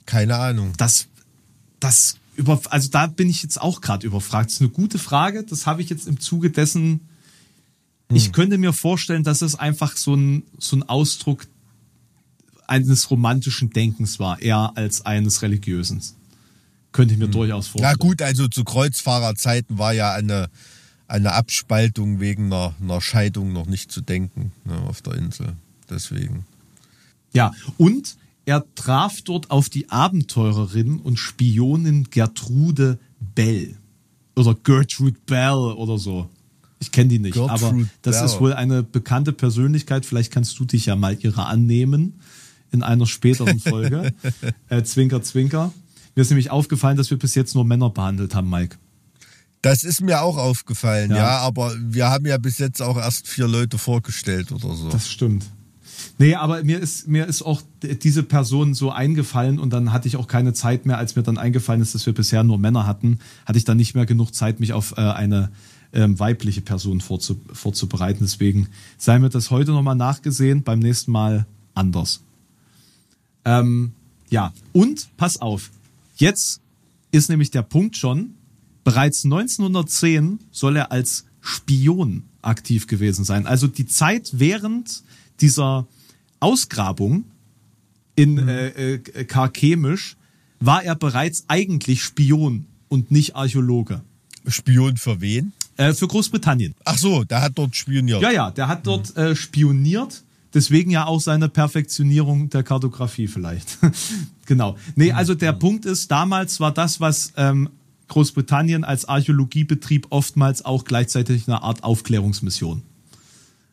[0.06, 0.74] Keine Ahnung.
[0.78, 1.08] Das,
[1.80, 4.48] das über, also da bin ich jetzt auch gerade überfragt.
[4.48, 5.44] Das ist eine gute Frage.
[5.44, 7.02] Das habe ich jetzt im Zuge dessen.
[8.12, 8.32] Ich Hm.
[8.32, 11.46] könnte mir vorstellen, dass es einfach so ein, so ein Ausdruck
[12.68, 16.02] eines romantischen Denkens war, eher als eines religiösen.
[16.92, 17.92] Könnte ich mir durchaus vorstellen.
[17.92, 17.98] Hm.
[18.00, 20.50] Na gut, also zu Kreuzfahrerzeiten war ja eine,
[21.14, 25.54] eine Abspaltung wegen einer, einer Scheidung noch nicht zu denken ne, auf der Insel.
[25.88, 26.46] Deswegen.
[27.34, 33.76] Ja, und er traf dort auf die Abenteurerin und Spionin Gertrude Bell.
[34.36, 36.30] Oder Gertrude Bell oder so.
[36.80, 38.26] Ich kenne die nicht, Gertrude aber das Bell.
[38.26, 40.08] ist wohl eine bekannte Persönlichkeit.
[40.08, 42.20] Vielleicht kannst du dich ja mal ihrer annehmen
[42.72, 44.14] in einer späteren Folge.
[44.70, 45.72] äh, zwinker, zwinker.
[46.16, 48.78] Mir ist nämlich aufgefallen, dass wir bis jetzt nur Männer behandelt haben, Mike.
[49.64, 51.18] Das ist mir auch aufgefallen, Ja.
[51.18, 51.38] ja.
[51.40, 54.90] aber wir haben ja bis jetzt auch erst vier Leute vorgestellt oder so.
[54.90, 55.46] Das stimmt.
[56.18, 60.18] Nee, aber mir ist, mir ist auch diese Person so eingefallen und dann hatte ich
[60.18, 63.20] auch keine Zeit mehr, als mir dann eingefallen ist, dass wir bisher nur Männer hatten,
[63.46, 65.50] hatte ich dann nicht mehr genug Zeit, mich auf äh, eine
[65.94, 68.20] ähm, weibliche Person vorzu, vorzubereiten.
[68.22, 72.22] Deswegen sei mir das heute nochmal nachgesehen, beim nächsten Mal anders.
[73.46, 73.94] Ähm,
[74.30, 75.72] ja, und pass auf,
[76.18, 76.60] jetzt
[77.12, 78.36] ist nämlich der Punkt schon,
[78.84, 83.48] bereits 1910 soll er als Spion aktiv gewesen sein.
[83.48, 85.04] Also die Zeit während
[85.42, 85.88] dieser
[86.40, 87.26] Ausgrabung
[88.16, 90.16] in äh, äh, Karkemisch
[90.60, 94.02] war er bereits eigentlich Spion und nicht Archäologe.
[94.48, 95.54] Spion für wen?
[95.78, 96.76] Äh, für Großbritannien.
[96.86, 98.22] Ach so, der hat dort spioniert.
[98.22, 100.24] Ja, ja, der hat dort äh, spioniert.
[100.54, 103.80] Deswegen ja auch seine Perfektionierung der Kartografie vielleicht.
[104.46, 104.78] genau.
[104.96, 107.70] Nee, also der Punkt ist, damals war das, was ähm,
[108.08, 112.82] Großbritannien als Archäologie betrieb, oftmals auch gleichzeitig eine Art Aufklärungsmission.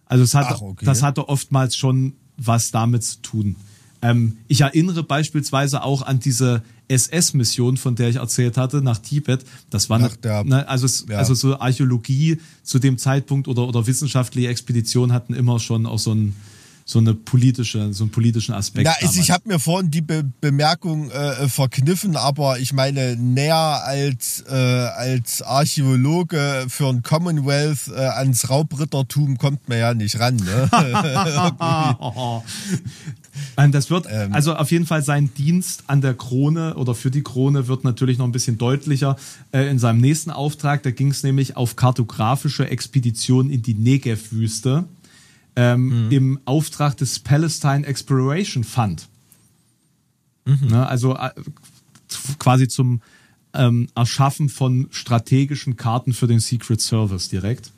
[0.06, 0.84] Also es hatte, Ach, okay.
[0.84, 3.56] das hatte oftmals schon was damit zu tun.
[4.02, 9.44] Ähm, ich erinnere beispielsweise auch an diese SS-Mission, von der ich erzählt hatte, nach Tibet.
[9.68, 11.18] Das war Nach eine, der- ne, also, ja.
[11.18, 16.12] also so Archäologie zu dem Zeitpunkt oder, oder wissenschaftliche Expeditionen hatten immer schon auch so,
[16.14, 16.34] ein,
[16.90, 18.84] so eine politische, so einen politischen Aspekt.
[18.84, 24.44] Na, ich, habe mir vorhin die Be Bemerkung äh, verkniffen, aber ich meine, näher als,
[24.48, 30.36] äh, als Archäologe für ein Commonwealth äh, ans Raubrittertum kommt man ja nicht ran.
[30.36, 30.68] Ne?
[33.70, 34.32] Das wird, Ähm.
[34.32, 38.18] also auf jeden Fall sein Dienst an der Krone oder für die Krone wird natürlich
[38.18, 39.16] noch ein bisschen deutlicher
[39.52, 40.82] äh, in seinem nächsten Auftrag.
[40.82, 44.84] Da ging es nämlich auf kartografische Expedition in die Negev-Wüste
[45.56, 46.12] ähm, Mhm.
[46.12, 49.08] im Auftrag des Palestine Exploration Fund.
[50.44, 50.68] Mhm.
[50.68, 51.30] Ne, also äh,
[52.38, 53.00] quasi zum
[53.52, 57.72] ähm, Erschaffen von strategischen Karten für den Secret Service direkt.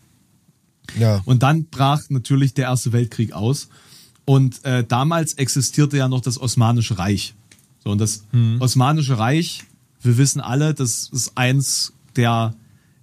[0.99, 1.23] ja.
[1.25, 3.69] Und dann brach natürlich der Erste Weltkrieg aus.
[4.25, 7.35] Und äh, damals existierte ja noch das Osmanische Reich.
[7.83, 8.25] So, und das
[8.61, 9.65] Osmanische Reich,
[10.03, 12.55] wir wissen alle, das ist eins der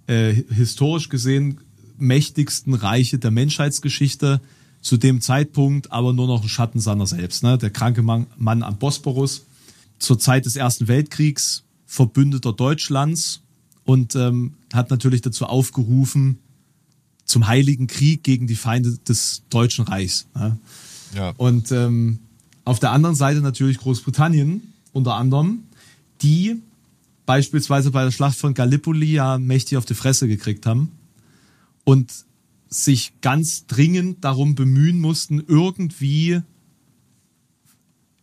[0.06, 1.58] äh, historisch gesehen
[1.98, 4.40] mächtigsten Reiche der Menschheitsgeschichte.
[4.80, 7.42] Zu dem Zeitpunkt aber nur noch ein Schatten seiner selbst.
[7.42, 7.58] Ne?
[7.58, 9.46] Der kranke Mann, Mann am Bosporus.
[9.98, 13.42] Zur Zeit des Ersten Weltkriegs Verbündeter Deutschlands
[13.84, 16.38] und ähm, hat natürlich dazu aufgerufen,
[17.24, 20.26] zum Heiligen Krieg gegen die Feinde des Deutschen Reichs.
[20.34, 20.56] Ja.
[21.14, 21.34] Ja.
[21.36, 22.20] Und ähm,
[22.64, 25.64] auf der anderen Seite natürlich Großbritannien unter anderem,
[26.22, 26.62] die
[27.26, 30.92] beispielsweise bei der Schlacht von Gallipoli ja mächtig auf die Fresse gekriegt haben
[31.84, 32.12] und
[32.70, 36.40] sich ganz dringend darum bemühen mussten, irgendwie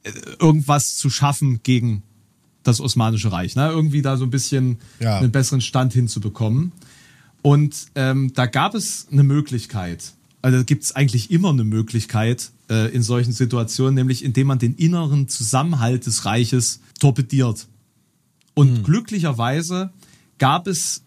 [0.03, 2.03] äh, irgendwas zu schaffen gegen
[2.63, 3.55] das Osmanische Reich.
[3.55, 3.69] Ne?
[3.69, 5.19] Irgendwie da so ein bisschen Ja.
[5.19, 6.71] einen besseren Stand hinzubekommen.
[7.41, 12.93] Und ähm, da gab es eine Möglichkeit, also gibt es eigentlich immer eine Möglichkeit äh,
[12.93, 17.67] in solchen Situationen, nämlich indem man den inneren Zusammenhalt des Reiches torpediert.
[18.53, 19.91] Und glücklicherweise
[20.39, 21.03] gab es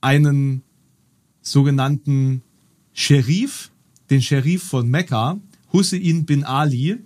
[0.00, 0.62] einen
[1.50, 2.42] sogenannten
[2.92, 3.70] Scherif,
[4.10, 5.38] den Scherif von Mekka,
[5.72, 6.98] Hussein bin Ali,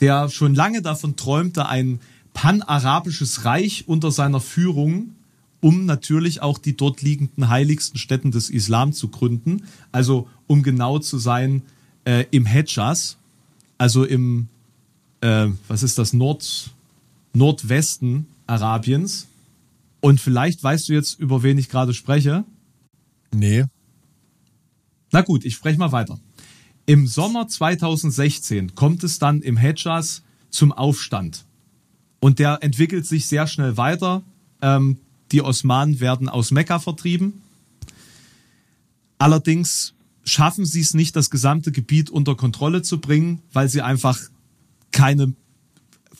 [0.00, 2.00] der schon lange davon träumte, ein
[2.32, 5.10] panarabisches Reich unter seiner Führung,
[5.60, 9.62] um natürlich auch die dort liegenden heiligsten Städten des Islam zu gründen.
[9.92, 11.62] Also um genau zu sein,
[12.04, 13.16] äh, im Hedjas,
[13.78, 14.48] also im,
[15.20, 16.70] äh, was ist das, Nord,
[17.32, 19.26] Nordwesten Arabiens.
[20.00, 22.44] Und vielleicht weißt du jetzt, über wen ich gerade spreche.
[23.34, 23.64] Nee.
[25.12, 26.18] Na gut, ich spreche mal weiter.
[26.86, 31.44] Im Sommer 2016 kommt es dann im Hedjas zum Aufstand.
[32.20, 34.22] Und der entwickelt sich sehr schnell weiter.
[34.62, 34.98] Ähm,
[35.32, 37.34] die Osmanen werden aus Mekka vertrieben.
[39.18, 44.18] Allerdings schaffen sie es nicht, das gesamte Gebiet unter Kontrolle zu bringen, weil sie einfach
[44.92, 45.32] keine,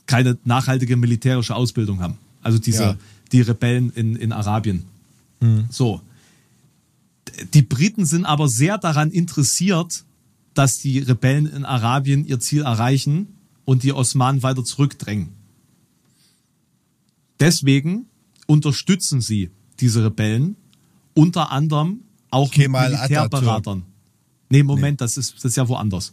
[0.07, 2.19] keine nachhaltige militärische Ausbildung haben.
[2.43, 2.97] Also diese, Ja.
[3.33, 4.85] die Rebellen in, in Arabien.
[5.71, 6.01] So.
[7.53, 10.05] Die Briten sind aber sehr daran interessiert,
[10.55, 13.29] dass die Rebellen in Arabien ihr Ziel erreichen
[13.65, 15.31] und die Osmanen weiter zurückdrängen.
[17.41, 18.07] Deswegen
[18.47, 20.57] unterstützen sie diese Rebellen,
[21.15, 23.85] unter anderem auch Kemal mit Militärberatern.
[24.51, 26.13] Nee, Moment, Das, ist, das ist ja woanders.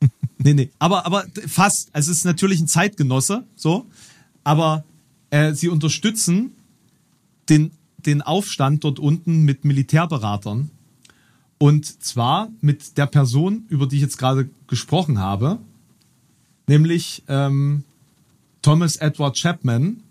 [0.38, 1.88] nee, nee, aber, aber fast.
[1.92, 3.86] Es ist natürlich ein Zeitgenosse, so,
[4.42, 4.84] aber
[5.30, 6.52] äh, sie unterstützen
[7.48, 7.72] den,
[8.06, 10.70] den Aufstand dort unten mit Militärberatern.
[11.58, 15.58] Und zwar mit der Person, über die ich jetzt gerade gesprochen habe,
[16.66, 17.84] nämlich ähm,
[18.62, 20.02] Thomas Edward Chapman,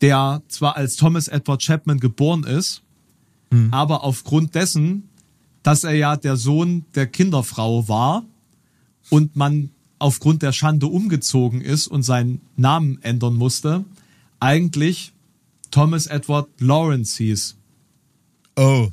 [0.00, 2.82] der zwar als Thomas Edward Chapman geboren ist,
[3.70, 5.08] aber aufgrund dessen,
[5.62, 8.24] dass er ja der Sohn der Kinderfrau war
[9.10, 13.84] und man aufgrund der Schande umgezogen ist und seinen Namen ändern musste,
[14.40, 15.12] eigentlich
[15.74, 17.56] Thomas Edward Lawrence hieß.
[18.54, 18.90] Oh.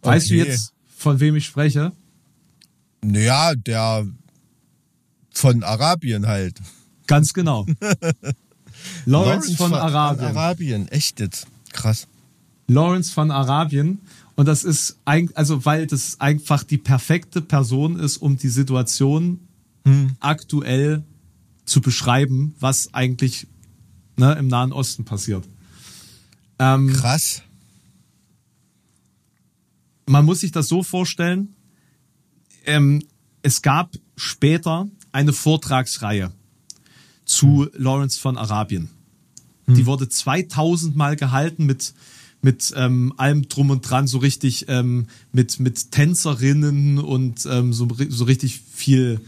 [0.00, 0.48] Weißt du Okay.
[0.48, 1.92] jetzt, von wem ich spreche?
[3.04, 4.06] Naja, der
[5.34, 6.58] von Arabien halt.
[7.06, 7.66] Ganz genau.
[9.04, 10.28] Lawrence, von Arabien.
[10.34, 11.46] Arabien, echt jetzt.
[11.74, 12.08] Krass.
[12.66, 14.00] Lawrence von Arabien.
[14.34, 19.40] Und das ist eigentlich, also weil das einfach die perfekte Person ist, um die Situation
[20.20, 21.04] aktuell
[21.66, 23.46] zu beschreiben, was eigentlich
[24.16, 25.48] ne, im Nahen Osten passiert.
[26.58, 27.42] Ähm, Krass.
[30.06, 31.54] man muss sich das so vorstellen,
[32.64, 33.02] ähm,
[33.42, 36.32] es gab später eine Vortragsreihe
[37.24, 38.90] zu Lawrence von Arabien.
[39.68, 41.94] Die wurde 2000 Mal gehalten mit
[42.42, 47.86] mit ähm, allem drum und dran, so richtig ähm, mit, mit Tänzerinnen und ähm, so,
[48.08, 49.20] so richtig viel,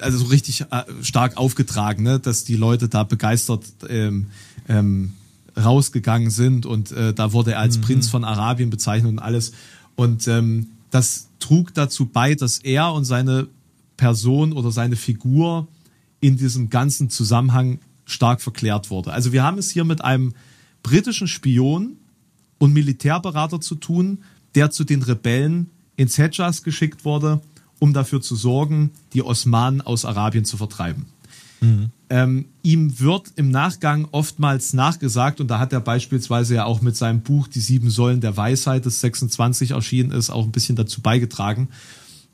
[0.00, 2.20] also so richtig äh, stark aufgetragen, ne?
[2.20, 4.26] dass die Leute da begeistert ähm,
[4.68, 5.12] ähm,
[5.56, 7.82] rausgegangen sind und äh, da wurde er als mhm.
[7.82, 9.52] Prinz von Arabien bezeichnet und alles.
[9.96, 13.48] Und ähm, das trug dazu bei, dass er und seine
[13.96, 15.68] Person oder seine Figur
[16.20, 19.12] in diesem ganzen Zusammenhang stark verklärt wurde.
[19.12, 20.34] Also wir haben es hier mit einem
[20.82, 21.96] britischen Spion
[22.58, 24.18] und Militärberater zu tun,
[24.54, 27.40] der zu den Rebellen ins Hedjas geschickt wurde,
[27.84, 31.04] um dafür zu sorgen, die Osmanen aus Arabien zu vertreiben.
[31.60, 31.90] Mhm.
[32.08, 36.96] Ähm, ihm wird im Nachgang oftmals nachgesagt, und da hat er beispielsweise ja auch mit
[36.96, 41.02] seinem Buch Die sieben Säulen der Weisheit, das 26 erschienen ist, auch ein bisschen dazu
[41.02, 41.68] beigetragen,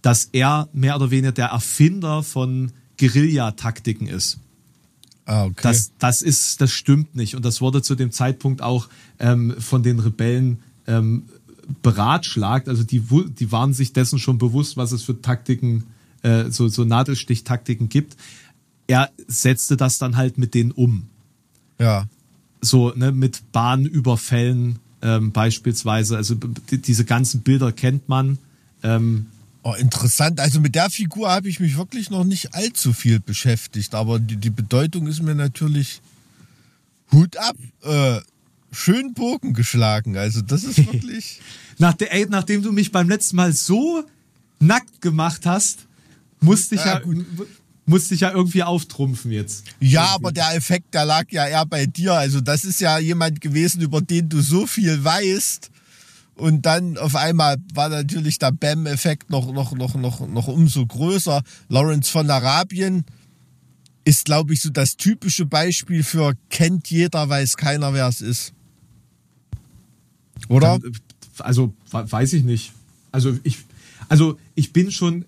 [0.03, 2.71] dass er mehr oder weniger der Erfinder von
[3.01, 4.39] Guerillataktiken ist.
[5.25, 5.63] Ah, okay.
[5.63, 7.35] Das, das ist, das stimmt nicht.
[7.35, 8.89] Und das wurde zu dem Zeitpunkt auch
[9.19, 11.25] ähm, von den Rebellen ähm,
[11.83, 12.69] beratschlagt.
[12.69, 13.03] Also die,
[13.39, 15.85] die waren sich dessen schon bewusst, was es für Taktiken,
[16.23, 18.17] äh, so, so Nadelstichtaktiken gibt.
[18.87, 21.07] Er setzte das dann halt mit denen um.
[21.79, 22.07] Ja.
[22.61, 26.17] So, ne, mit Bahnüberfällen ähm, beispielsweise.
[26.17, 26.37] Also
[26.71, 28.39] diese ganzen Bilder kennt man.
[28.83, 29.27] Ähm,
[29.63, 30.41] Oh, interessant.
[30.41, 34.37] Also mit der Figur habe ich mich wirklich noch nicht allzu viel beschäftigt, aber die,
[34.37, 36.01] die Bedeutung ist mir natürlich
[37.13, 37.57] Hut ab.
[37.83, 38.21] Äh,
[38.71, 40.17] schön Bogen geschlagen.
[40.17, 41.41] Also das ist wirklich.
[41.79, 44.05] Nach der, ey, nachdem du mich beim letzten Mal so
[44.59, 45.87] nackt gemacht hast,
[46.41, 47.15] musste ich ja, ja
[47.87, 49.65] musste ich ja irgendwie auftrumpfen jetzt.
[49.81, 50.15] Ja, irgendwie.
[50.15, 52.15] aber der Effekt, der lag ja eher bei dir.
[52.15, 55.71] Also das ist ja jemand gewesen, über den du so viel weißt
[56.41, 61.43] und dann auf einmal war natürlich der Bam-Effekt noch, noch, noch, noch, noch umso größer.
[61.69, 63.05] Lawrence von Arabien
[64.05, 68.55] ist, glaube ich, so das typische Beispiel für kennt jeder, weiß keiner, wer es ist.
[70.51, 70.81] Oder?
[71.39, 72.73] Also, weiß ich nicht.
[73.13, 73.59] Also, ich,
[74.09, 75.25] also, ich bin schon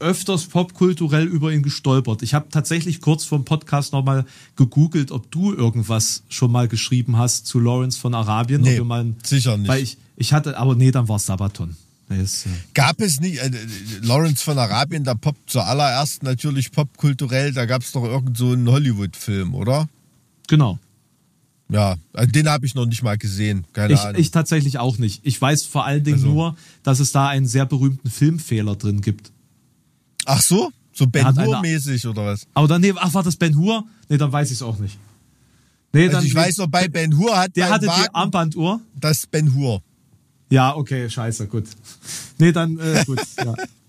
[0.00, 2.22] öfters popkulturell über ihn gestolpert.
[2.22, 7.16] Ich habe tatsächlich kurz vor dem Podcast nochmal gegoogelt, ob du irgendwas schon mal geschrieben
[7.16, 8.60] hast zu Lawrence von Arabien.
[8.62, 9.68] Nee, mal, sicher nicht.
[9.68, 11.76] Weil ich, ich hatte, aber nee, dann war es Sabaton.
[12.08, 13.50] Nee, ist, äh gab es nicht, äh,
[14.02, 18.68] Lawrence von Arabien, da poppt zuallererst natürlich popkulturell, da gab es doch irgend so einen
[18.68, 19.88] Hollywood-Film, oder?
[20.48, 20.78] Genau.
[21.74, 23.66] Ja, also den habe ich noch nicht mal gesehen.
[23.72, 24.20] Keine ich, Ahnung.
[24.20, 25.22] Ich tatsächlich auch nicht.
[25.24, 26.28] Ich weiß vor allen Dingen also.
[26.28, 29.32] nur, dass es da einen sehr berühmten Filmfehler drin gibt.
[30.24, 30.70] Ach so?
[30.92, 32.46] So Ben Hur-mäßig oder was?
[32.54, 33.84] Aber dann, nee, ach, war das Ben Hur?
[34.08, 34.96] Nee, dann weiß ich es auch nicht.
[35.92, 38.80] Nee, also dann, ich weiß noch, bei Ben Hur hat Der hatte Wagen die Armbanduhr.
[39.00, 39.82] Das Ben Hur.
[40.50, 41.64] Ja, okay, scheiße, gut.
[42.38, 43.52] Nee, dann, äh, gut, ja.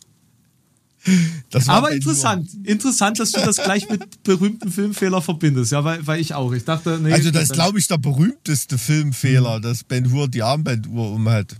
[1.68, 2.68] Aber interessant, Hur.
[2.68, 6.51] interessant, dass du das gleich mit berühmten Filmfehler verbindest, ja, weil, weil ich auch.
[6.53, 7.14] Ich dachte, nee.
[7.14, 9.62] Also, das ist, glaube ich, der berühmteste Filmfehler, mhm.
[9.62, 11.56] dass Ben Hur die Armbanduhr um hat.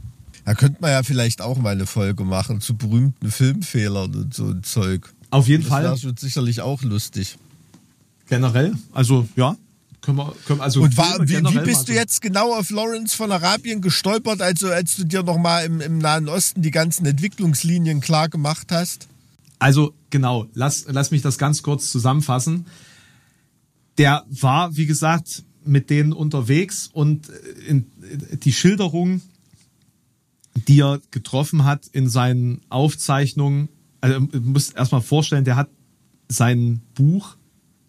[0.46, 4.46] Da könnte man ja vielleicht auch mal eine Folge machen zu berühmten Filmfehlern und so
[4.46, 5.12] ein Zeug.
[5.32, 5.84] Auf jeden das Fall.
[5.84, 7.38] Das wird sicherlich auch lustig.
[8.28, 9.56] Generell, also ja,
[10.02, 13.32] können wir, können, also und war, wie, wie, bist du jetzt genau auf Lawrence von
[13.32, 18.30] Arabien gestolpert, also als du dir nochmal im, im Nahen Osten die ganzen Entwicklungslinien klar
[18.30, 19.08] gemacht hast?
[19.60, 22.66] Also genau, lass, lass mich das ganz kurz zusammenfassen.
[23.98, 27.30] Der war, wie gesagt, mit denen unterwegs und
[27.68, 27.88] in,
[28.44, 29.22] die Schilderung,
[30.68, 33.70] die er getroffen hat in seinen Aufzeichnungen,
[34.02, 35.70] also du musst erstmal vorstellen, der hat
[36.28, 37.38] sein Buch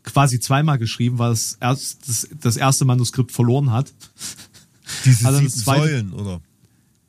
[0.02, 3.92] quasi zweimal geschrieben, weil es erst das, das erste Manuskript verloren hat.
[5.04, 6.40] Diese also sieben Säulen, oder?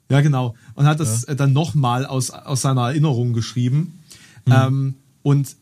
[0.09, 0.55] Ja, genau.
[0.73, 1.35] Und hat das ja.
[1.35, 3.99] dann nochmal aus, aus seiner Erinnerung geschrieben.
[4.47, 4.53] Mhm.
[4.53, 5.55] Ähm, und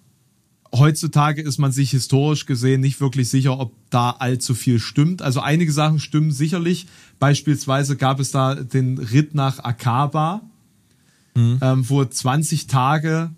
[0.73, 5.21] heutzutage ist man sich historisch gesehen nicht wirklich sicher, ob da allzu viel stimmt.
[5.21, 6.87] Also einige Sachen stimmen sicherlich.
[7.19, 10.41] Beispielsweise gab es da den Ritt nach Akaba,
[11.35, 11.59] mhm.
[11.61, 13.31] ähm, wo 20 Tage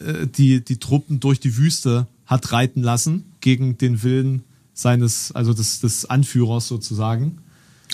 [0.00, 4.42] äh, die, die Truppen durch die Wüste hat reiten lassen gegen den Willen
[4.72, 7.38] seines, also des, des Anführers sozusagen.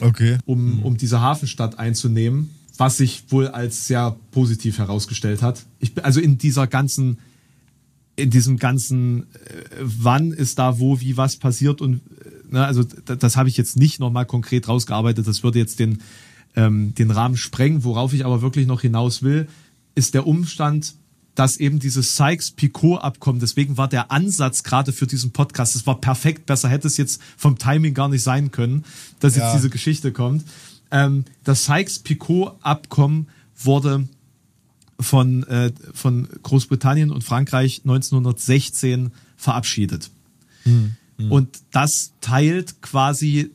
[0.01, 0.39] Okay.
[0.45, 0.83] Um, mhm.
[0.83, 5.65] um diese Hafenstadt einzunehmen, was sich wohl als sehr positiv herausgestellt hat.
[5.79, 7.19] Ich, also in dieser ganzen,
[8.17, 9.27] in diesem ganzen, äh,
[9.81, 13.57] wann ist da wo, wie was passiert und äh, ne, also das, das habe ich
[13.57, 15.27] jetzt nicht nochmal konkret rausgearbeitet.
[15.27, 15.99] Das würde jetzt den,
[16.55, 17.85] ähm, den Rahmen sprengen.
[17.85, 19.49] Worauf ich aber wirklich noch hinaus will,
[19.95, 20.95] ist der Umstand,
[21.37, 26.47] dass eben dieses Sykes-Picot-Abkommen, deswegen war der Ansatz gerade für diesen Podcast, das war perfekt,
[26.47, 28.85] besser hätte es jetzt vom Timing gar nicht sein können,
[29.21, 29.45] dass ja.
[29.45, 30.45] jetzt diese Geschichte kommt.
[30.91, 34.09] Ähm, das Sykes-Picot-Abkommen wurde
[35.01, 40.11] von, äh, von Großbritannien und Frankreich 1916 verabschiedet.
[40.63, 41.33] Hm, hm.
[41.33, 43.51] Und das teilt quasi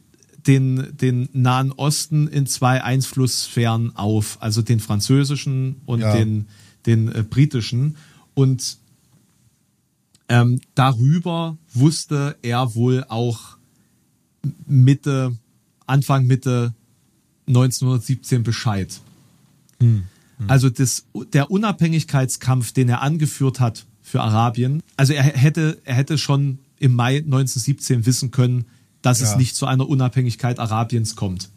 [0.47, 6.15] den, den Nahen Osten in zwei Einflusssphären auf, also den französischen und Ja.
[6.15, 6.47] den,
[6.85, 7.97] den äh, britischen.
[8.33, 8.77] Und
[10.29, 13.57] ähm, darüber wusste er wohl auch
[14.65, 15.37] Mitte,
[15.85, 16.73] Anfang Mitte
[17.47, 18.99] 1917 Bescheid.
[20.47, 26.17] Also das, der Unabhängigkeitskampf, den er angeführt hat für Arabien, also er hätte, er hätte
[26.17, 28.65] schon im Mai 1917 wissen können,
[29.01, 29.37] dass es Ja.
[29.37, 31.49] nicht zu einer Unabhängigkeit Arabiens kommt.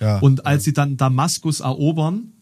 [0.00, 2.32] Ja, Und als sie dann Damaskus erobern,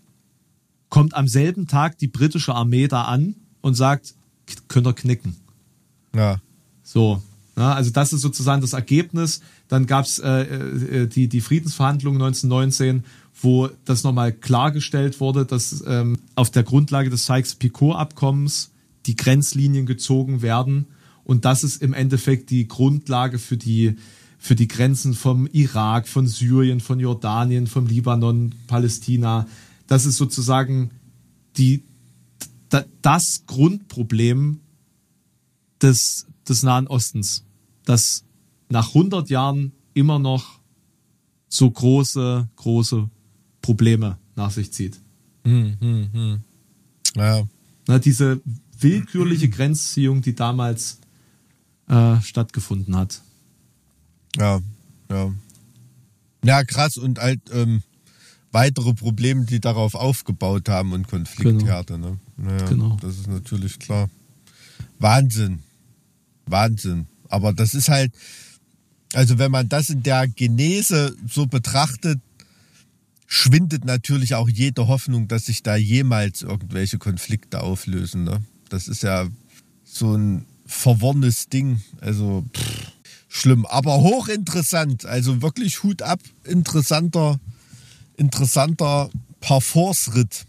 [0.90, 4.14] kommt am selben Tag die britische Armee da an und sagt,
[4.46, 5.36] "K- könnt ihr knicken.
[6.14, 6.40] ja,
[6.82, 7.22] So,
[7.56, 9.40] ja, also das ist sozusagen das Ergebnis.
[9.68, 13.04] Dann gab's äh, äh, die, die Friedensverhandlungen 1919,
[13.40, 18.70] wo das nochmal klargestellt wurde, dass ähm, auf der Grundlage des Sykes-Picot-Abkommens
[19.06, 20.86] die Grenzlinien gezogen werden.
[21.24, 23.96] Und das ist im Endeffekt die Grundlage für die,
[24.38, 29.46] für die Grenzen vom Irak, von Syrien, von Jordanien, vom Libanon, Palästina.
[29.88, 30.90] Das ist sozusagen
[31.56, 31.82] die,
[32.68, 34.60] da- das Grundproblem
[35.82, 37.44] des, des Nahen Ostens,
[37.84, 38.24] das
[38.68, 40.60] nach 100 Jahren immer noch
[41.48, 43.08] so große, große
[43.62, 45.00] Probleme nach sich zieht.
[47.16, 47.44] ja.
[47.88, 48.40] Na, diese
[48.78, 50.98] willkürliche Grenzziehung, die damals
[51.88, 53.22] äh, stattgefunden hat.
[54.36, 54.60] Ja,
[55.10, 55.32] ja.
[56.44, 57.82] Ja, krass und halt ähm,
[58.52, 61.98] weitere Probleme, die darauf aufgebaut haben und Konfliktherde.
[61.98, 62.18] Ne?
[62.36, 62.96] Naja, Genau.
[63.00, 64.08] Das ist natürlich klar.
[64.98, 65.60] Wahnsinn.
[66.46, 67.06] Wahnsinn.
[67.28, 68.12] Aber das ist halt,
[69.16, 72.20] also wenn man das in der Genese so betrachtet,
[73.26, 78.24] schwindet natürlich auch jede Hoffnung, dass sich da jemals irgendwelche Konflikte auflösen.
[78.24, 78.42] Ne?
[78.68, 79.26] Das ist ja
[79.84, 81.80] so ein verworrenes Ding.
[82.02, 82.92] Also pff,
[83.28, 85.06] schlimm, aber hochinteressant.
[85.06, 86.20] Also wirklich Hut ab.
[86.44, 87.40] Interessanter,
[88.18, 89.08] interessanter
[89.40, 90.44] Parforce-Ritt.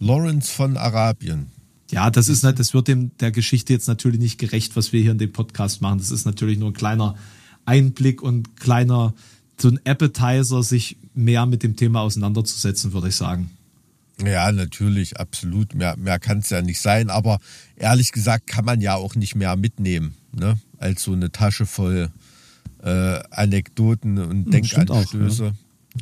[0.00, 1.52] Lawrence von Arabien.
[1.90, 5.12] Ja, das ist das wird dem der Geschichte jetzt natürlich nicht gerecht, was wir hier
[5.12, 5.98] in dem Podcast machen.
[5.98, 7.16] Das ist natürlich nur ein kleiner
[7.64, 9.14] Einblick und kleiner
[9.60, 13.50] so ein Appetizer, sich mehr mit dem Thema auseinanderzusetzen, würde ich sagen.
[14.24, 15.74] Ja, natürlich, absolut.
[15.74, 17.10] Mehr, mehr kann es ja nicht sein.
[17.10, 17.38] Aber
[17.76, 20.58] ehrlich gesagt kann man ja auch nicht mehr mitnehmen, ne?
[20.78, 22.10] als so eine Tasche voll
[22.82, 25.52] äh, Anekdoten und Hm, stimmt auch, Denkanstöße.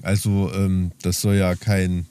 [0.03, 2.07] Also ähm, das soll ja kein,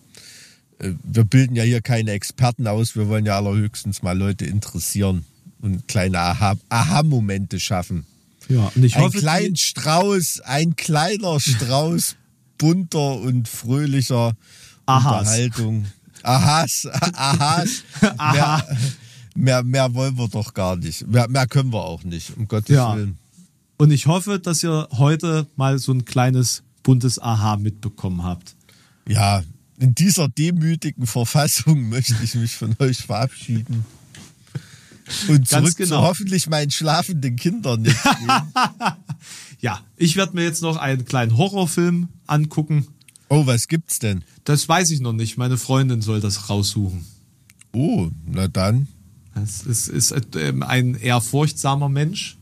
[0.80, 5.26] wir bilden ja hier keine Experten aus, wir wollen ja allerhöchstens mal Leute interessieren
[5.62, 8.06] und kleine Aha- Aha-Momente schaffen.
[8.50, 12.16] Ja, und ich Ein hoffe, kleiner die, Strauß, ein kleiner Strauß
[12.58, 14.34] bunter und fröhlicher
[14.86, 15.20] Ahas.
[15.22, 15.86] Unterhaltung.
[16.24, 17.84] Ahas, Ahas.
[18.02, 18.64] Mehr,
[19.36, 21.08] mehr, mehr wollen wir doch gar nicht.
[21.08, 22.96] Mehr, mehr können wir auch nicht, um Gottes Ja.
[22.96, 23.18] Willen.
[23.78, 28.56] und ich hoffe, dass ihr heute mal so ein kleines buntes Aha mitbekommen habt.
[29.08, 29.44] Ja,
[29.80, 33.86] in dieser demütigen Verfassung möchte ich mich von euch verabschieden.
[35.28, 35.90] Und zurück genau.
[35.90, 38.32] zu hoffentlich meinen schlafenden Kindern jetzt gehen.
[39.60, 42.88] Ja, ich werde mir jetzt noch einen kleinen Horrorfilm angucken.
[43.30, 44.24] Oh, was gibt's denn?
[44.44, 45.38] Das weiß ich noch nicht.
[45.38, 47.06] Meine Freundin soll das raussuchen.
[47.72, 48.88] Oh, na dann.
[49.36, 52.38] Es ist, ist ähm, ein eher furchtsamer Mensch,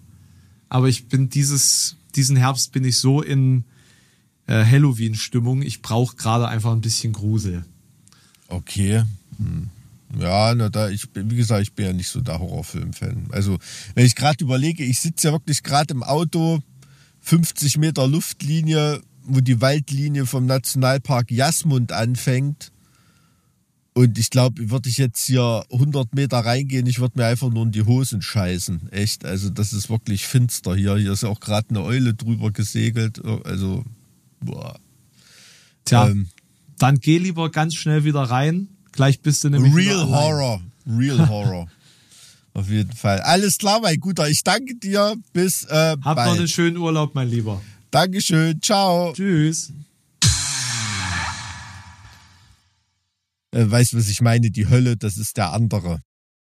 [0.70, 3.64] aber ich bin dieses, diesen Herbst bin ich so in
[4.48, 5.62] äh, Halloween-Stimmung.
[5.62, 7.66] Ich brauche gerade einfach ein bisschen Grusel.
[8.48, 9.04] Okay.
[9.38, 9.70] Hm.
[10.20, 13.30] Ja, na da, ich wie gesagt, ich bin ja nicht so der Horrorfilm-Fan.
[13.32, 13.58] Also,
[13.96, 16.62] wenn ich gerade überlege, ich sitze ja wirklich gerade im Auto,
[17.22, 22.72] 50 Meter Luftlinie, wo die Waldlinie vom Nationalpark Jasmund anfängt.
[23.96, 27.64] Und ich glaube, würde ich jetzt hier 100 Meter reingehen, ich würde mir einfach nur
[27.64, 28.92] in die Hosen scheißen.
[28.92, 29.26] Echt.
[29.26, 30.96] Also, das ist wirklich finster hier.
[30.98, 33.24] Hier ist ja auch gerade eine Eule drüber gesegelt.
[33.46, 33.84] Also,
[34.44, 34.80] boah.
[35.86, 36.30] Tja, Ähm.
[36.78, 38.68] dann geh lieber ganz schnell wieder rein.
[38.92, 40.08] Gleich bist du nämlich Real.
[40.08, 40.62] Horror.
[40.88, 41.68] Real Horror.
[42.54, 43.20] Auf jeden Fall.
[43.22, 44.30] Alles klar, mein Guter.
[44.30, 45.16] Ich danke dir.
[45.34, 46.50] Bis äh, Hab noch einen bald.
[46.50, 47.62] schönen Urlaub, mein Lieber.
[47.90, 48.62] Dankeschön.
[48.62, 49.12] Ciao.
[49.14, 49.72] Tschüss.
[53.52, 54.52] Äh, weißt du, was ich meine?
[54.52, 56.00] Die Hölle, das ist der andere.